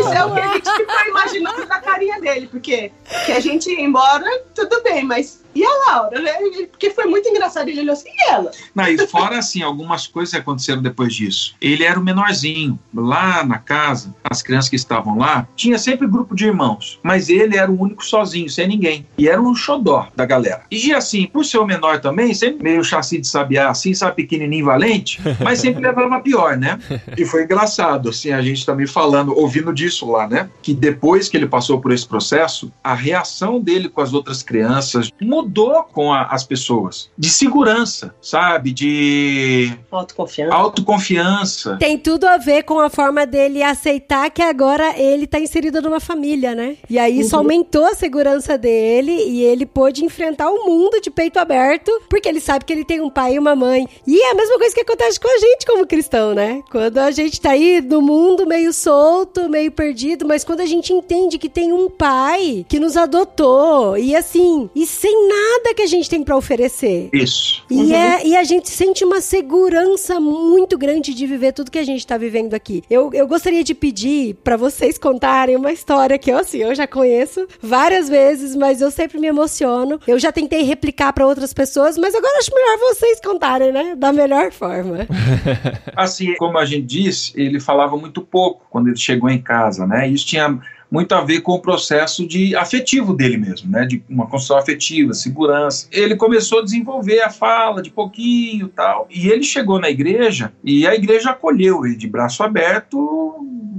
[0.00, 2.90] Isso é o que a gente ficou imaginando da carinha dele, porque
[3.26, 6.32] que a gente ia embora, tudo bem, mas e a Laura, né?
[6.70, 8.50] Porque foi muito engraçado, ele olhou assim, e ela?
[8.74, 11.54] Não, e fora, assim, algumas coisas aconteceram depois disso.
[11.62, 12.78] Ele era o menorzinho.
[12.94, 17.00] Lá na casa, as crianças que estavam lá, tinha sempre grupo de irmãos.
[17.02, 19.06] Mas ele era o único sozinho, sem ninguém.
[19.16, 20.64] E era um xodó da galera.
[20.70, 24.66] E assim, por ser o menor também, sempre meio chassi de sabiá, assim, sabe, pequenininho
[24.66, 26.78] valente, mas sempre levava pior, né?
[27.16, 30.50] E foi engraçado, assim, a gente também falando, ouvindo disso lá, né?
[30.60, 35.10] Que depois que ele passou por esse processo, a reação dele com as outras crianças
[35.20, 35.45] mudou
[35.92, 37.08] com a- as pessoas.
[37.16, 38.72] De segurança, sabe?
[38.72, 40.54] De Autoconfiança.
[40.54, 41.76] autoconfiança.
[41.78, 46.00] Tem tudo a ver com a forma dele aceitar que agora ele tá inserido numa
[46.00, 46.76] família, né?
[46.88, 51.38] E aí isso aumentou a segurança dele e ele pôde enfrentar o mundo de peito
[51.38, 53.88] aberto, porque ele sabe que ele tem um pai e uma mãe.
[54.06, 56.62] E é a mesma coisa que acontece com a gente como cristão, né?
[56.70, 60.92] Quando a gente tá aí no mundo meio solto, meio perdido, mas quando a gente
[60.92, 65.35] entende que tem um pai que nos adotou e assim, e sem nada
[65.76, 67.10] que a gente tem pra oferecer.
[67.12, 67.62] Isso.
[67.70, 71.84] E, é, e a gente sente uma segurança muito grande de viver tudo que a
[71.84, 72.82] gente tá vivendo aqui.
[72.90, 76.86] Eu, eu gostaria de pedir pra vocês contarem uma história que eu, assim, eu já
[76.86, 80.00] conheço várias vezes, mas eu sempre me emociono.
[80.06, 83.94] Eu já tentei replicar pra outras pessoas, mas agora acho melhor vocês contarem, né?
[83.94, 85.06] Da melhor forma.
[85.94, 90.08] Assim, como a gente disse, ele falava muito pouco quando ele chegou em casa, né?
[90.08, 90.58] Isso tinha
[90.90, 93.84] muito a ver com o processo de afetivo dele mesmo, né?
[93.84, 95.88] De uma construção afetiva, segurança.
[95.90, 99.06] Ele começou a desenvolver a fala de pouquinho, tal.
[99.10, 103.34] E ele chegou na igreja e a igreja acolheu ele de braço aberto,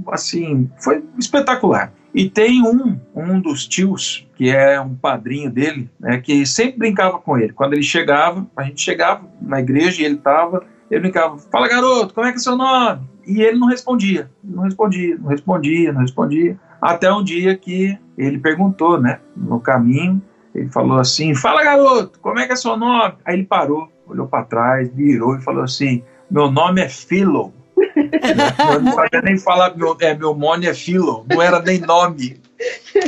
[0.08, 1.92] assim, foi espetacular.
[2.14, 7.18] E tem um, um dos tios, que é um padrinho dele, né, que sempre brincava
[7.18, 7.52] com ele.
[7.52, 12.14] Quando ele chegava, a gente chegava na igreja e ele estava, ele brincava, fala garoto,
[12.14, 13.06] como é que é seu nome?
[13.26, 16.58] E ele não respondia, não respondia, não respondia, não respondia.
[16.80, 20.22] Até um dia que ele perguntou, né, no caminho,
[20.54, 23.14] ele falou assim, fala garoto, como é que é seu nome?
[23.24, 27.52] Aí ele parou, olhou para trás, virou e falou assim, meu nome é Philo.
[27.78, 32.40] Eu não sabia nem falar, meu, é, meu nome é Philo, não era nem nome.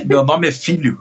[0.04, 1.00] Meu nome é Filho.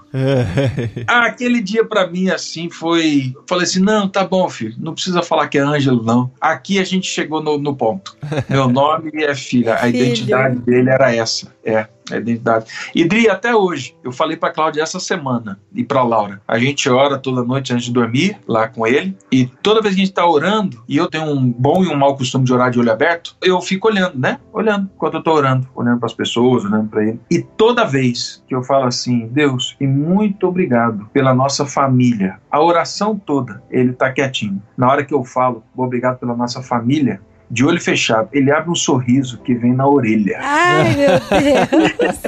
[1.08, 3.34] Ah, aquele dia pra mim, assim, foi.
[3.48, 6.32] Falei assim: não, tá bom, filho, não precisa falar que é Ângelo, não.
[6.40, 8.16] Aqui a gente chegou no, no ponto.
[8.50, 9.96] Meu nome é Filha, a Filho.
[9.96, 11.54] identidade dele era essa.
[11.64, 12.66] É, a identidade.
[12.96, 16.42] E Dri, até hoje, eu falei pra Cláudia essa semana e pra Laura.
[16.48, 20.02] A gente ora toda noite antes de dormir, lá com ele, e toda vez que
[20.02, 22.72] a gente tá orando, e eu tenho um bom e um mau costume de orar
[22.72, 24.40] de olho aberto, eu fico olhando, né?
[24.52, 27.20] Olhando enquanto eu tô orando, olhando pras pessoas, olhando pra ele.
[27.30, 32.62] E toda vez que eu falo assim, Deus, e muito obrigado pela nossa família, a
[32.62, 34.62] oração toda, ele tá quietinho.
[34.78, 37.22] Na hora que eu falo, obrigado pela nossa família,
[37.52, 40.38] de olho fechado, ele abre um sorriso que vem na orelha.
[40.40, 41.10] Ai, meu
[41.98, 42.20] Deus.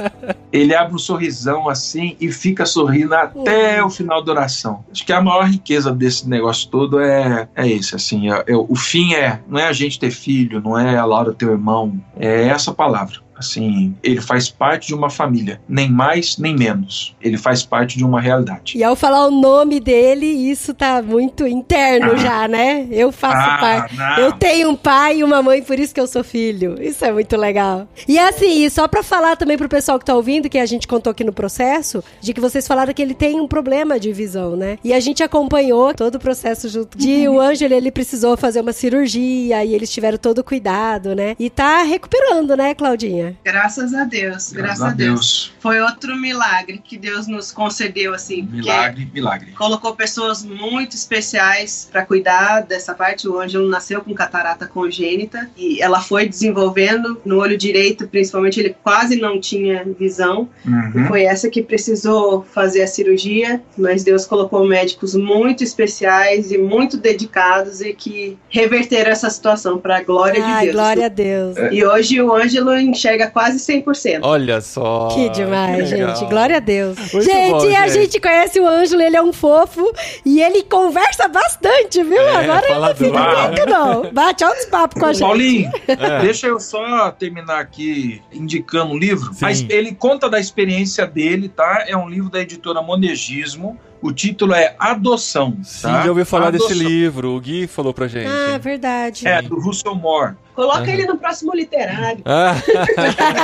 [0.50, 4.84] Ele abre um sorrisão assim e fica sorrindo até o final da oração.
[4.90, 8.74] Acho que a maior riqueza desse negócio todo é, é esse, assim, é- é- o
[8.74, 12.48] fim é, não é a gente ter filho, não é a Laura ter irmão, é
[12.48, 13.18] essa palavra.
[13.42, 17.14] Assim, ele faz parte de uma família, nem mais nem menos.
[17.20, 18.78] Ele faz parte de uma realidade.
[18.78, 22.16] E ao falar o nome dele, isso tá muito interno Ah.
[22.16, 22.86] já, né?
[22.90, 23.96] Eu faço parte.
[23.96, 24.18] não.
[24.18, 26.76] Eu tenho um pai e uma mãe, por isso que eu sou filho.
[26.80, 27.88] Isso é muito legal.
[28.06, 30.86] E assim, e só pra falar também pro pessoal que tá ouvindo, que a gente
[30.86, 34.56] contou aqui no processo, de que vocês falaram que ele tem um problema de visão,
[34.56, 34.78] né?
[34.84, 36.96] E a gente acompanhou todo o processo junto.
[36.96, 41.34] De o Ângelo, ele precisou fazer uma cirurgia e eles tiveram todo o cuidado, né?
[41.38, 43.31] E tá recuperando, né, Claudinha?
[43.44, 45.52] Graças a Deus, graças, a Deus.
[45.58, 48.42] Foi outro milagre que Deus nos concedeu, assim.
[48.42, 49.52] Milagre, milagre.
[49.52, 53.28] Colocou pessoas muito especiais para cuidar dessa parte.
[53.28, 58.76] O Ângelo nasceu com catarata congênita e ela foi desenvolvendo no olho direito, principalmente ele
[58.82, 60.48] quase não tinha visão.
[60.64, 61.06] Uhum.
[61.06, 66.96] Foi essa que precisou fazer a cirurgia, mas Deus colocou médicos muito especiais e muito
[66.96, 70.74] dedicados e que reverteram essa situação para a glória Ai, de Deus.
[70.74, 71.56] glória a Deus.
[71.70, 74.20] E hoje o Ângelo enxerga quase 100%.
[74.22, 75.08] Olha só.
[75.08, 76.24] Que demais, que gente.
[76.26, 76.96] Glória a Deus.
[76.98, 78.02] Muito gente, bom, a gente.
[78.02, 79.92] gente conhece o Ângelo, ele é um fofo
[80.24, 82.20] e ele conversa bastante, viu?
[82.20, 84.12] É, Agora ele não fica quieto, não.
[84.12, 85.22] Bate altos papos com a gente.
[85.26, 86.20] Paulinho, É.
[86.20, 89.32] deixa eu só terminar aqui indicando um livro.
[89.32, 89.38] Sim.
[89.40, 91.84] Mas ele conta da experiência dele, tá?
[91.86, 93.78] É um livro da editora Monegismo.
[94.02, 95.56] O título é Adoção.
[95.62, 96.02] Sim, tá?
[96.02, 96.68] já ouvi falar Adoção.
[96.68, 97.36] desse livro.
[97.36, 98.26] O Gui falou pra gente.
[98.26, 99.26] Ah, verdade.
[99.26, 100.34] É, do Russell Moore.
[100.54, 102.22] Coloca ele no próximo literário.
[102.24, 102.54] Ah.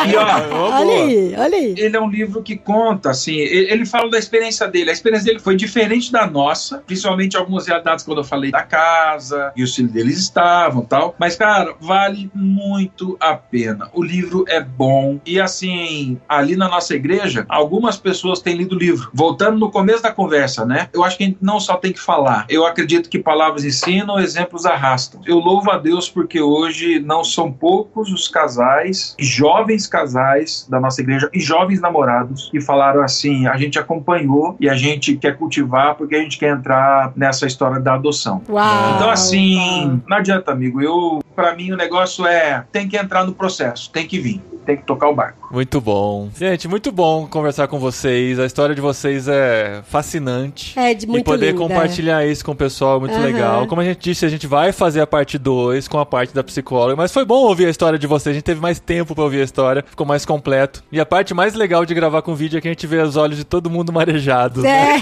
[0.09, 1.75] E ó, olha aí, olha aí.
[1.77, 4.91] ele é um livro que conta, assim, ele, ele fala da experiência dele.
[4.91, 9.53] A experiência dele foi diferente da nossa, principalmente algumas realidades quando eu falei da casa
[9.57, 11.15] e os filhos deles estavam tal.
[11.19, 13.89] Mas, cara, vale muito a pena.
[13.93, 15.21] O livro é bom.
[15.25, 19.11] E, assim, ali na nossa igreja, algumas pessoas têm lido o livro.
[19.13, 20.89] Voltando no começo da conversa, né?
[20.93, 22.47] Eu acho que a gente não só tem que falar.
[22.49, 25.21] Eu acredito que palavras ensinam, exemplos arrastam.
[25.27, 31.01] Eu louvo a Deus porque hoje não são poucos os casais, jovens casais da nossa
[31.01, 35.95] igreja e jovens namorados que falaram assim: a gente acompanhou e a gente quer cultivar
[35.95, 38.43] porque a gente quer entrar nessa história da adoção.
[38.49, 38.95] Uau.
[38.97, 40.81] Então, assim, não adianta, amigo.
[40.81, 44.77] Eu, para mim, o negócio é tem que entrar no processo, tem que vir, tem
[44.77, 45.49] que tocar o barco.
[45.51, 46.29] Muito bom.
[46.37, 48.39] Gente, muito bom conversar com vocês.
[48.39, 50.79] A história de vocês é fascinante.
[50.79, 51.59] É, de muito e poder linda.
[51.59, 53.25] compartilhar isso com o pessoal é muito Aham.
[53.25, 53.67] legal.
[53.67, 56.45] Como a gente disse, a gente vai fazer a parte 2 com a parte da
[56.45, 58.33] psicóloga, mas foi bom ouvir a história de vocês.
[58.33, 60.85] A gente teve mais tempo pra ouvir a história, ficou mais completo.
[60.93, 63.17] E a parte mais legal de gravar com vídeo é que a gente vê os
[63.17, 64.63] olhos de todo mundo marejados.
[64.63, 65.01] né?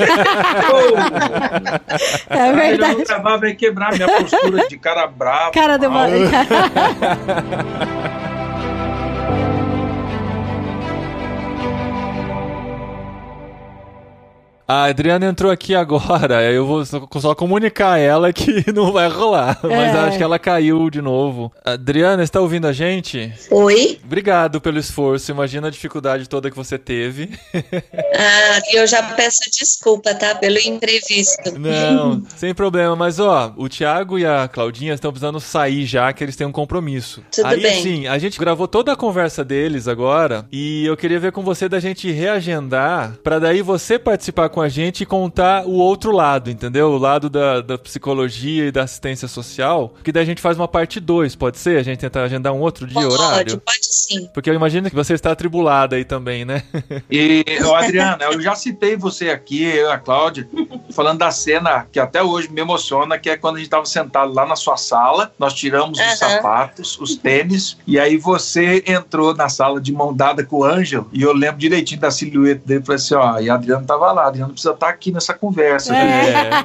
[2.30, 2.98] É, é Eu verdade.
[2.98, 5.50] não gravar, vai quebrar minha postura de cara bravo.
[5.50, 6.06] Cara, deu uma...
[14.68, 19.58] A Adriana entrou aqui agora, eu vou só comunicar a ela que não vai rolar.
[19.62, 19.98] Mas É.
[20.00, 21.52] acho que ela caiu de novo.
[21.64, 23.32] Adriana, está ouvindo a gente?
[23.50, 23.98] Oi?
[24.04, 25.30] Obrigado pelo esforço.
[25.30, 27.30] Imagina a dificuldade toda que você teve.
[28.18, 30.34] Ah, e eu já peço desculpa, tá?
[30.34, 31.58] Pelo imprevisto.
[31.58, 32.96] Não, sem problema.
[32.96, 36.52] Mas ó, o Thiago e a Claudinha estão precisando sair já, que eles têm um
[36.52, 37.22] compromisso.
[37.30, 37.82] Tudo Aí bem.
[37.82, 41.68] sim, a gente gravou toda a conversa deles agora e eu queria ver com você
[41.68, 46.50] da gente reagendar pra daí você participar com a gente e contar o outro lado,
[46.50, 46.88] entendeu?
[46.92, 49.92] O lado da, da psicologia e da assistência social.
[50.02, 51.78] Que daí a gente faz uma parte 2, pode ser?
[51.78, 53.60] A gente tentar agendar um outro dia, Pode, horário?
[53.60, 54.30] pode sim.
[54.32, 56.62] Porque eu imagino que você está atribulada aí também, né?
[57.10, 57.44] E,
[57.76, 60.48] Adriana, eu já citei você aqui, eu e a Cláudia,
[60.90, 64.32] falando da cena que até hoje me emociona, que é quando a gente estava sentado
[64.32, 66.16] lá na sua sala, nós tiramos os Aham.
[66.16, 71.08] sapatos, os tênis, e aí você entrou na sala de mão dada com o Ângelo,
[71.12, 74.24] e eu lembro direitinho da silhueta dele, falei assim, ó, e a Adriana tava lá,
[74.24, 75.94] a Adriana precisa estar aqui nessa conversa.
[75.94, 76.04] É.
[76.04, 76.60] né?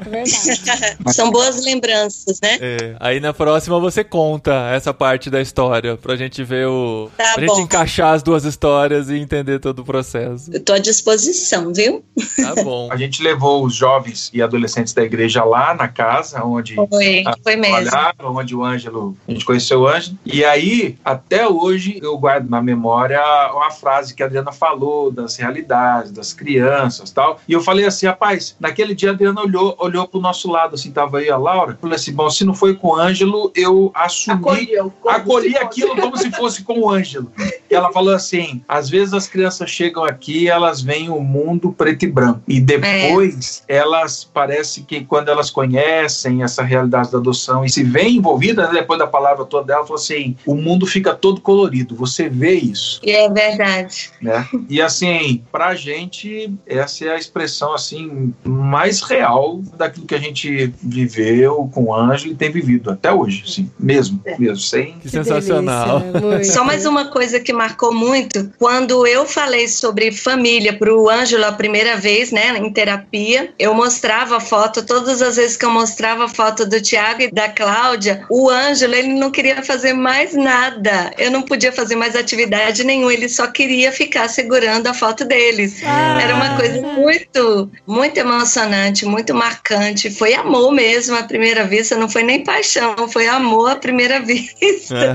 [0.00, 0.96] É verdade.
[1.14, 2.58] São boas lembranças, né?
[2.60, 2.96] É.
[3.00, 7.10] Aí na próxima você conta essa parte da história pra gente ver o.
[7.16, 7.54] Tá pra bom.
[7.54, 10.50] gente encaixar as duas histórias e entender todo o processo.
[10.52, 12.04] Eu tô à disposição, viu?
[12.36, 12.88] Tá bom.
[12.90, 17.56] A gente levou os jovens e adolescentes da igreja lá na casa, onde Foi, foi
[17.56, 17.90] mesmo.
[18.22, 20.18] onde o Ângelo, a gente conheceu o Ângelo.
[20.24, 23.20] E aí, até hoje, eu guardo na memória
[23.52, 27.40] uma frase que a Adriana falou das realidades, das crianças tal.
[27.46, 30.90] E eu falei assim, rapaz, naquele dia a Adriana olhou, olhou pro nosso lado, assim,
[30.90, 31.76] tava aí a Laura.
[31.80, 34.92] Falei assim, bom, se não foi com o Ângelo, eu assumi Acolheu.
[35.06, 37.30] acolhi aquilo como se fosse com o Ângelo.
[37.70, 42.04] E ela falou assim: às vezes as crianças chegam aqui, elas veem o mundo preto
[42.04, 42.40] e branco.
[42.48, 48.16] E depois elas parece que quando elas conhecem essa realidade da adoção e se veem
[48.16, 51.94] envolvidas, né, depois da palavra toda dela, falou assim: o mundo fica todo colorido.
[51.96, 54.10] Você vê isso, é verdade.
[54.20, 54.46] né?
[54.68, 60.72] E assim, pra gente, essa é a expressão assim mais real daquilo que a gente
[60.82, 66.00] viveu com o Ângelo e tem vivido até hoje, assim, mesmo, mesmo, sem Que sensacional.
[66.00, 66.46] delícia, muito.
[66.46, 71.44] Só mais uma coisa que marcou muito, quando eu falei sobre família para o Ângelo
[71.44, 75.70] a primeira vez, né, em terapia, eu mostrava a foto, todas as vezes que eu
[75.70, 80.34] mostrava a foto do Tiago e da Cláudia, o Ângelo, ele não queria fazer mais
[80.34, 85.24] nada, eu não podia fazer mais atividade nenhuma, ele só queria ficar segurando a foto
[85.24, 85.80] deles.
[85.84, 86.20] Ah.
[86.20, 92.08] Era uma coisa muito, muito emocionante, muito marcante, foi amor mesmo à primeira vista, não
[92.08, 95.14] foi nem paixão, foi amor à primeira vista.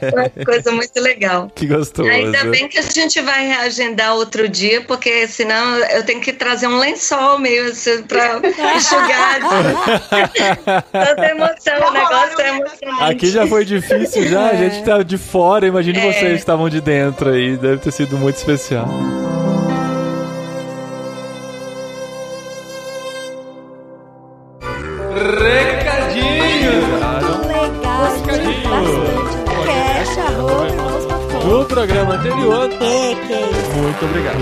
[0.00, 1.50] Foi uma coisa muito legal.
[1.54, 2.08] Que gostoso.
[2.08, 6.66] Ainda bem que a gente vai reagendar outro dia, porque senão eu tenho que trazer
[6.66, 8.40] um lençol meio assim pra
[8.76, 9.40] enxugar.
[10.92, 13.02] Tanta emoção, o negócio é emocionante.
[13.12, 14.56] Aqui já foi difícil já, a É.
[14.58, 16.12] gente tá de fora, imagine É.
[16.12, 18.88] vocês que estavam de dentro aí, deve ter sido muito especial.
[25.14, 26.74] Recadinhos!
[26.74, 28.68] Legal, Recadinho.
[28.68, 29.44] bastante.
[29.64, 33.70] Fecha, arroba, No programa anterior, É, que é isso.
[33.76, 34.38] muito obrigado.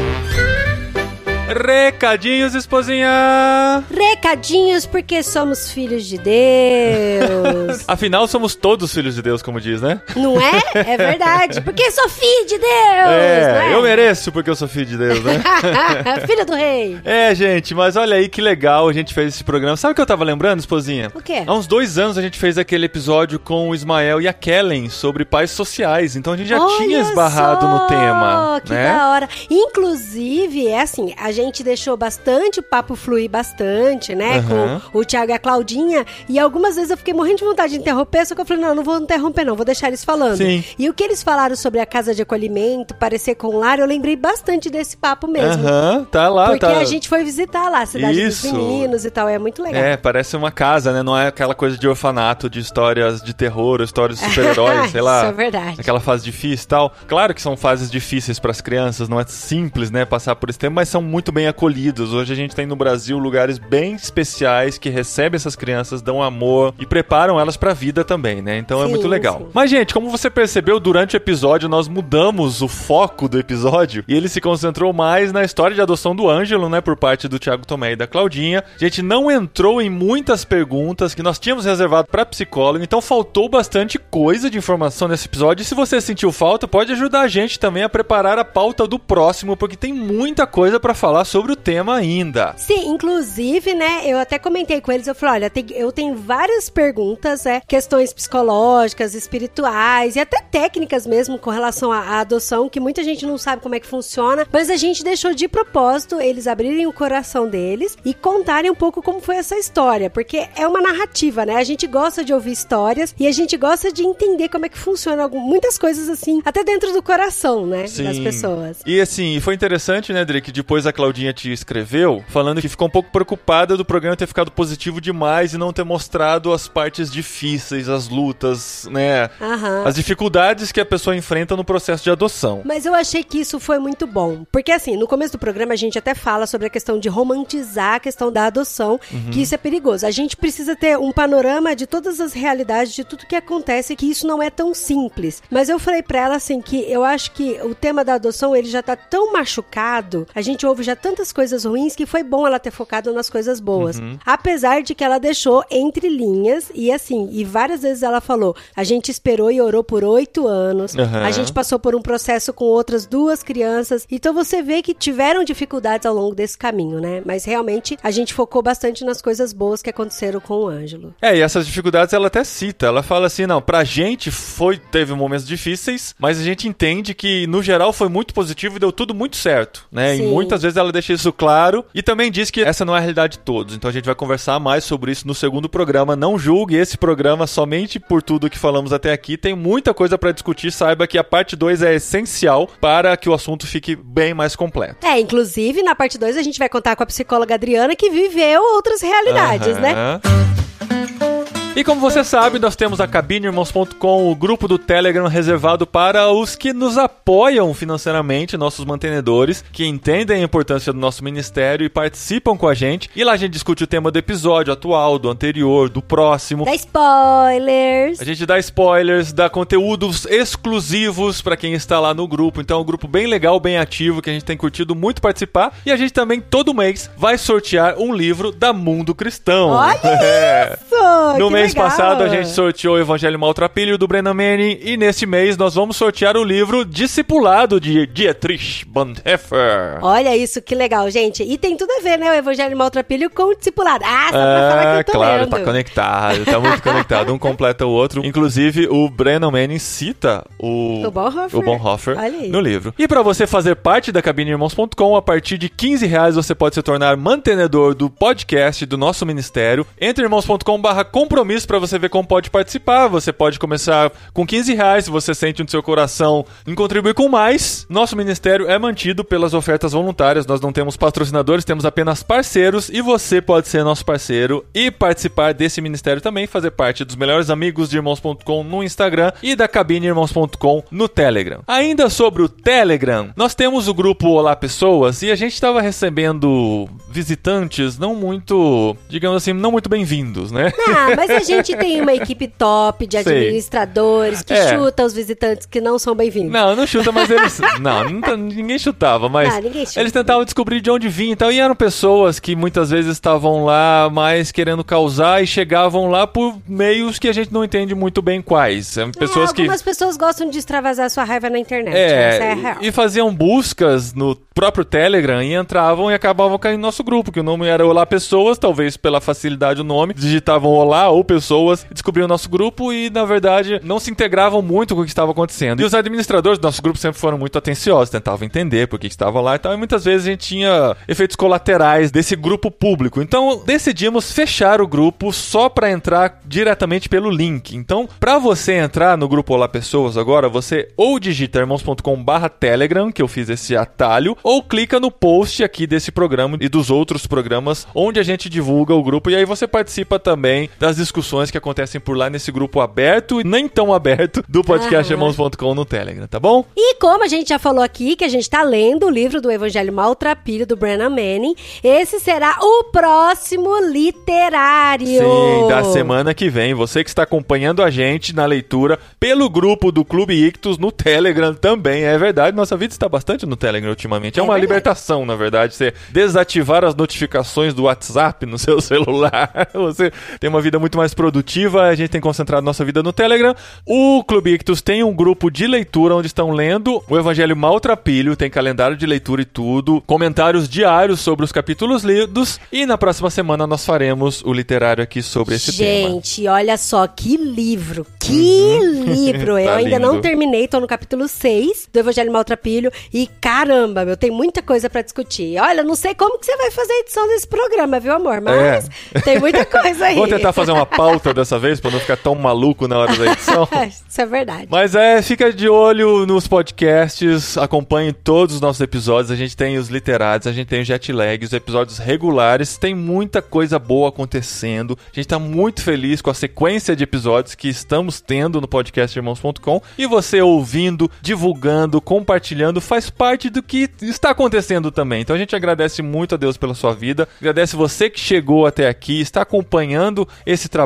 [1.55, 3.85] Recadinhos, esposinha!
[3.91, 7.85] Recadinhos porque somos filhos de Deus.
[7.89, 10.01] Afinal, somos todos filhos de Deus, como diz, né?
[10.17, 10.63] Não é?
[10.75, 11.61] É verdade.
[11.61, 12.71] Porque sou filho de Deus.
[12.71, 13.75] É, é?
[13.75, 15.43] eu mereço porque eu sou filho de Deus, né?
[16.27, 16.99] Filho do rei.
[17.05, 19.77] É, gente, mas olha aí que legal a gente fez esse programa.
[19.77, 21.11] Sabe o que eu tava lembrando, esposinha?
[21.15, 21.43] O quê?
[21.47, 24.89] Há uns dois anos a gente fez aquele episódio com o Ismael e a Kellen
[24.89, 26.17] sobre pais sociais.
[26.17, 28.61] Então a gente já Olha tinha esbarrado só, no tema.
[28.65, 28.93] Que né?
[28.93, 29.29] da hora.
[29.51, 34.39] Inclusive, é assim, a gente deixou bastante o papo fluir bastante, né?
[34.39, 34.81] Aham.
[34.93, 36.05] Com o Thiago e a Claudinha.
[36.29, 38.75] E algumas vezes eu fiquei morrendo de vontade de interromper, só que eu falei, não,
[38.75, 40.37] não vou interromper, não, vou deixar eles falando.
[40.37, 40.63] Sim.
[40.79, 44.15] E o que eles falaram sobre a casa de acolhimento, parecer com lar, eu lembrei
[44.15, 45.67] bastante desse papo mesmo.
[45.67, 46.79] Aham, tá lá, Porque tá.
[46.79, 48.43] a gente foi visitar lá a cidade Isso.
[48.43, 49.83] dos meninos e tal, é muito legal.
[49.83, 51.03] É, parece uma casa, né?
[51.03, 55.23] Não é aquela coisa de orfanato, de histórias de terror, histórias de super-heróis, sei lá.
[55.23, 55.81] Isso é verdade.
[55.81, 56.93] Aquela fase difícil e tal.
[57.07, 60.59] Claro que são fases difíceis para as crianças, não é simples, né, passar por esse
[60.59, 62.13] tempo, mas são muito bem acolhidos.
[62.13, 66.75] Hoje a gente tem no Brasil lugares bem especiais que recebem essas crianças, dão amor
[66.79, 68.59] e preparam elas para a vida também, né?
[68.59, 69.39] Então é Sim, muito legal.
[69.39, 69.47] sim.
[69.53, 74.15] Mas gente, como você percebeu durante o episódio, nós mudamos o foco do episódio e
[74.15, 77.67] ele se concentrou mais na história de adoção do Ângelo, né, por parte do Thiago
[77.67, 78.63] Tomé e da Claudinha.
[78.75, 83.49] A gente não entrou em muitas perguntas que nós tínhamos reservado para psicólogo, então faltou
[83.49, 85.63] bastante coisa de informação nesse episódio.
[85.63, 88.99] E se você sentiu falta, pode ajudar a gente também a preparar a pauta do
[88.99, 92.55] próximo, porque tem muita coisa para falar sobre o tema ainda.
[92.57, 96.69] Sim, inclusive, né, eu até comentei com eles, eu falei, olha, tem- eu tenho várias
[96.69, 102.81] perguntas, é, questões psicológicas, espirituais e até técnicas mesmo com relação à, à adoção, que
[102.81, 106.47] muita gente não sabe como é que funciona, mas a gente deixou de propósito eles
[106.47, 110.81] abrirem o coração deles e contarem um pouco como foi essa história, porque é uma
[110.81, 111.57] narrativa, né?
[111.57, 114.79] A gente gosta de ouvir histórias e a gente gosta de entender como é que
[114.79, 118.79] funciona muitas coisas assim, até dentro do coração, né, das pessoas.
[118.87, 122.91] E assim, foi interessante, né, Drake, depois a Claudinha te escreveu, falando que ficou um
[122.91, 127.89] pouco preocupada do programa ter ficado positivo demais e não ter mostrado as partes difíceis,
[127.89, 129.85] as lutas, né, Aham.
[129.85, 132.63] as dificuldades que a pessoa enfrenta no processo de adoção.
[132.65, 134.45] Mas eu achei que isso foi muito bom.
[134.51, 137.95] Porque, assim, no começo do programa a gente até fala sobre a questão de romantizar
[137.95, 138.99] a questão da adoção,
[139.31, 140.07] que isso é perigoso.
[140.07, 144.07] A gente precisa ter um panorama de todas as realidades, de tudo que acontece, que
[144.07, 145.43] isso não é tão simples.
[145.51, 148.69] Mas eu falei pra ela, assim, que eu acho que o tema da adoção, ele
[148.69, 152.59] já tá tão machucado, a gente ouve já tantas coisas ruins, que foi bom ela
[152.59, 154.01] ter focado nas coisas boas.
[154.25, 158.85] Apesar de que ela deixou entre linhas, e assim, e várias vezes ela falou, a
[158.85, 161.25] gente esperou e orou por oito anos, Aham.
[161.25, 164.07] a gente passou por um processo com outras duas crianças.
[164.11, 167.23] Então você vê que tiveram dificuldades ao longo desse caminho, né?
[167.25, 171.15] Mas realmente a gente focou bastante nas coisas boas que aconteceram com o Ângelo.
[171.21, 172.87] É, e essas dificuldades ela até cita.
[172.87, 177.47] Ela fala assim: não, pra gente foi, teve momentos difíceis, mas a gente entende que
[177.47, 180.15] no geral foi muito positivo e deu tudo muito certo, né?
[180.15, 180.29] E Sim.
[180.29, 183.39] muitas vezes ela deixa isso claro e também diz que essa não é a realidade
[183.39, 183.75] de todos.
[183.75, 186.15] Então a gente vai conversar mais sobre isso no segundo programa.
[186.15, 189.37] Não julgue esse programa somente por tudo que falamos até aqui.
[189.37, 190.71] Tem muita coisa pra discutir.
[190.71, 195.07] Saiba que a parte 2 é essencial para que o assunto fique bem mais completo.
[195.07, 198.63] É, inclusive na parte 2 a gente vai contar com a psicóloga Adriana que viveu
[198.75, 199.93] outras realidades, né?
[199.95, 201.32] Aham.
[201.75, 206.55] E como você sabe, nós temos a cabineirmãos.com, o grupo do Telegram reservado para os
[206.55, 212.59] que nos apoiam financeiramente, nossos mantenedores, que entendem a importância do nosso ministério e participam
[212.59, 213.09] com a gente.
[213.17, 216.67] E lá a gente discute o tema do episódio atual, do anterior, do próximo.
[216.67, 218.21] Dá spoilers.
[218.21, 222.61] A gente dá spoilers, dá conteúdos exclusivos para quem está lá no grupo.
[222.61, 225.73] Então é um grupo bem legal, bem ativo, que a gente tem curtido muito participar.
[225.87, 229.71] E a gente também, todo mês, vai sortear um livro da Mundo Cristão.
[229.71, 230.77] Olha É.
[230.85, 231.85] Isso, No que mês legal.
[231.89, 235.97] passado a gente sorteou o Evangelho Maltrapilho do Brennan Manning e nesse mês nós vamos
[235.97, 239.99] sortear o livro Discipulado de Dietrich Bonhoeffer.
[240.03, 241.43] Olha isso, que legal, gente.
[241.43, 242.31] E tem tudo a ver, né?
[242.31, 244.05] O Evangelho Maltrapilho com o discipulado.
[244.07, 245.51] Ah, só pra falar que eu tô claro, lendo.
[245.51, 248.25] tá conectado, tá muito conectado, um completa o outro.
[248.25, 251.59] Inclusive, o Brennan Manning cita o, O Bonhoeffer.
[251.59, 252.17] o Bonhoeffer
[252.51, 252.95] no livro.
[252.99, 256.83] E pra você fazer parte da cabineirmãos.com, a partir de 15 reais você pode se
[256.83, 259.87] tornar mantenedor do podcast do nosso ministério.
[260.01, 263.09] Entre irmãos.com barra compromisso pra você ver como pode participar.
[263.09, 267.29] Você pode começar com 15 reais se você sente no seu coração em contribuir com
[267.29, 267.87] mais.
[267.89, 270.47] Nosso ministério é mantido pelas ofertas voluntárias.
[270.47, 275.53] Nós não temos patrocinadores, temos apenas parceiros e você pode ser nosso parceiro e participar
[275.53, 280.07] desse ministério também, fazer parte dos melhores amigos de irmãos.com no Instagram e da cabine
[280.07, 281.61] irmãos.com no Telegram.
[281.67, 286.89] Ainda sobre o Telegram, nós temos o grupo Olá Pessoas e a gente estava recebendo
[287.11, 290.73] visitantes não muito, digamos assim, não muito bem-vindos, né?
[290.79, 293.33] Não, mas a gente tem uma equipe top de Sei.
[293.37, 294.69] administradores que É.
[294.77, 296.53] chuta os visitantes que não são bem-vindos.
[296.53, 297.61] Não, não chuta, mas eles.
[297.81, 299.49] Não, não tá- ninguém chutava, mas.
[299.55, 300.01] Não, ninguém chuta.
[300.01, 301.51] Eles tentavam descobrir de onde vinha e tal.
[301.51, 306.57] E eram pessoas que muitas vezes estavam lá mais querendo causar e chegavam lá por
[306.69, 308.87] meios que a gente não entende muito bem quais.
[308.89, 309.63] São pessoas é, que.
[309.63, 311.95] algumas pessoas gostam de extravasar sua raiva na internet.
[311.97, 311.99] é
[312.41, 312.77] a É, real.
[312.81, 317.41] e faziam buscas no próprio Telegram e entravam e acabavam caindo no nosso grupo, que
[317.41, 322.27] o nome era Olá Pessoas, talvez pela facilidade do nome, digitavam Olá ou Pessoas, descobriam
[322.27, 325.81] o nosso grupo e, na verdade, não se integravam muito com o que estava acontecendo.
[325.81, 329.41] E os administradores do nosso grupo sempre foram muito atenciosos, tentavam entender por que estavam
[329.41, 333.23] lá e tal, e muitas vezes a gente tinha efeitos colaterais desse grupo público.
[333.23, 337.75] Então, decidimos fechar o grupo só para entrar diretamente pelo link.
[337.75, 343.23] Então, para você entrar no grupo Olá Pessoas agora, você ou digita irmãos.com/barra Telegram, que
[343.23, 347.87] eu fiz esse atalho, ou clica no post aqui desse programa e dos outros programas
[347.95, 352.01] onde a gente divulga o grupo e aí você participa também das discussões que acontecem
[352.01, 356.39] por lá nesse grupo aberto e nem tão aberto do podcast irmãos.com no Telegram, tá
[356.41, 356.65] bom?
[356.77, 359.51] E como a gente já falou aqui, que a gente tá lendo o livro do
[359.51, 365.07] Evangelho Maltrapilho, do Brennan Manning, esse será o próximo literário.
[365.07, 366.75] Sim, da semana que vem.
[366.75, 371.55] Você que está acompanhando a gente na leitura pelo grupo do Clube Ictus no Telegram
[371.55, 372.05] também.
[372.05, 374.39] É verdade, nossa vida está bastante no Telegram ultimamente.
[374.39, 374.67] É, É uma verdade.
[374.73, 379.69] libertação, na verdade, você desativar as notificações do WhatsApp no seu celular.
[379.75, 381.83] Você tem uma vida muito mais produtiva.
[381.85, 383.55] A gente tem concentrado nossa vida no Telegram.
[383.87, 388.51] O Clube Ictus tem um grupo de leitura onde estão lendo o Evangelho Maltrapilho, tem
[388.51, 392.61] calendário de leitura e tudo, comentários diários sobre os capítulos lidos.
[392.71, 396.11] E na próxima semana nós faremos o literário aqui sobre esse tema.
[396.11, 399.59] Gente, olha só que livro, que livro.
[399.59, 400.23] Eu Tá ainda não lindo.
[400.23, 405.03] terminei, tô no capítulo 6 do Evangelho Maltrapilho e caramba, meu, tem muita coisa pra
[405.03, 405.59] discutir.
[405.61, 408.41] Olha, não sei como que você vai fazer a edição desse programa, viu, amor?
[408.41, 408.89] Mas
[409.25, 410.15] tem muita coisa aí.
[410.15, 410.19] É.
[410.23, 413.33] Vou tentar fazer uma pauta dessa vez pra não ficar tão maluco na hora da
[413.33, 413.69] edição.
[414.09, 414.69] Isso é verdade.
[414.71, 419.31] Mas é, fica de olho nos podcasts, acompanhe todos os nossos episódios.
[419.31, 422.77] A gente tem os literários, a gente tem o jet lag, os episódios regulares.
[422.77, 424.99] Tem muita coisa boa acontecendo.
[425.11, 429.19] A gente tá muito feliz com a sequência de episódios que estamos tendo no podcast
[429.19, 429.81] irmãos.com.
[429.97, 435.23] E você ouvindo, divulgando, compartilhando, faz parte do que está acontecendo também.
[435.23, 437.29] Então a gente agradece muito a Deus pela sua vida.
[437.41, 440.82] Agradece você que chegou até aqui, está acompanhando esse trabalho.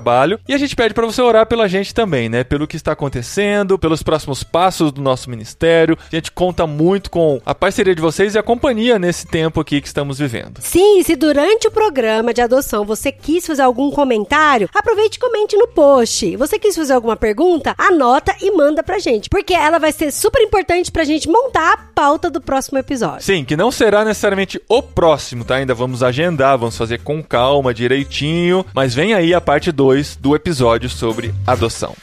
[0.48, 2.44] E a gente pede para você orar pela gente também, né?
[2.44, 5.96] Pelo que está acontecendo, pelos próximos passos do nosso ministério.
[6.12, 9.80] A gente conta muito com a parceria de vocês e a companhia nesse tempo aqui
[9.80, 10.60] que estamos vivendo.
[10.60, 15.20] Sim, e se durante o programa de adoção você quis fazer algum comentário, aproveite e
[15.20, 16.36] comente no post.
[16.36, 17.74] Você quis fazer alguma pergunta?
[17.78, 21.76] Anota e manda pra gente, porque ela vai ser super importante pra gente montar a
[21.76, 23.22] pauta do próximo episódio.
[23.22, 25.56] Sim, que não será necessariamente o próximo, tá?
[25.56, 28.64] Ainda vamos agendar, vamos fazer com calma, direitinho.
[28.74, 31.94] Mas vem aí a parte 2 do episódio sobre adoção.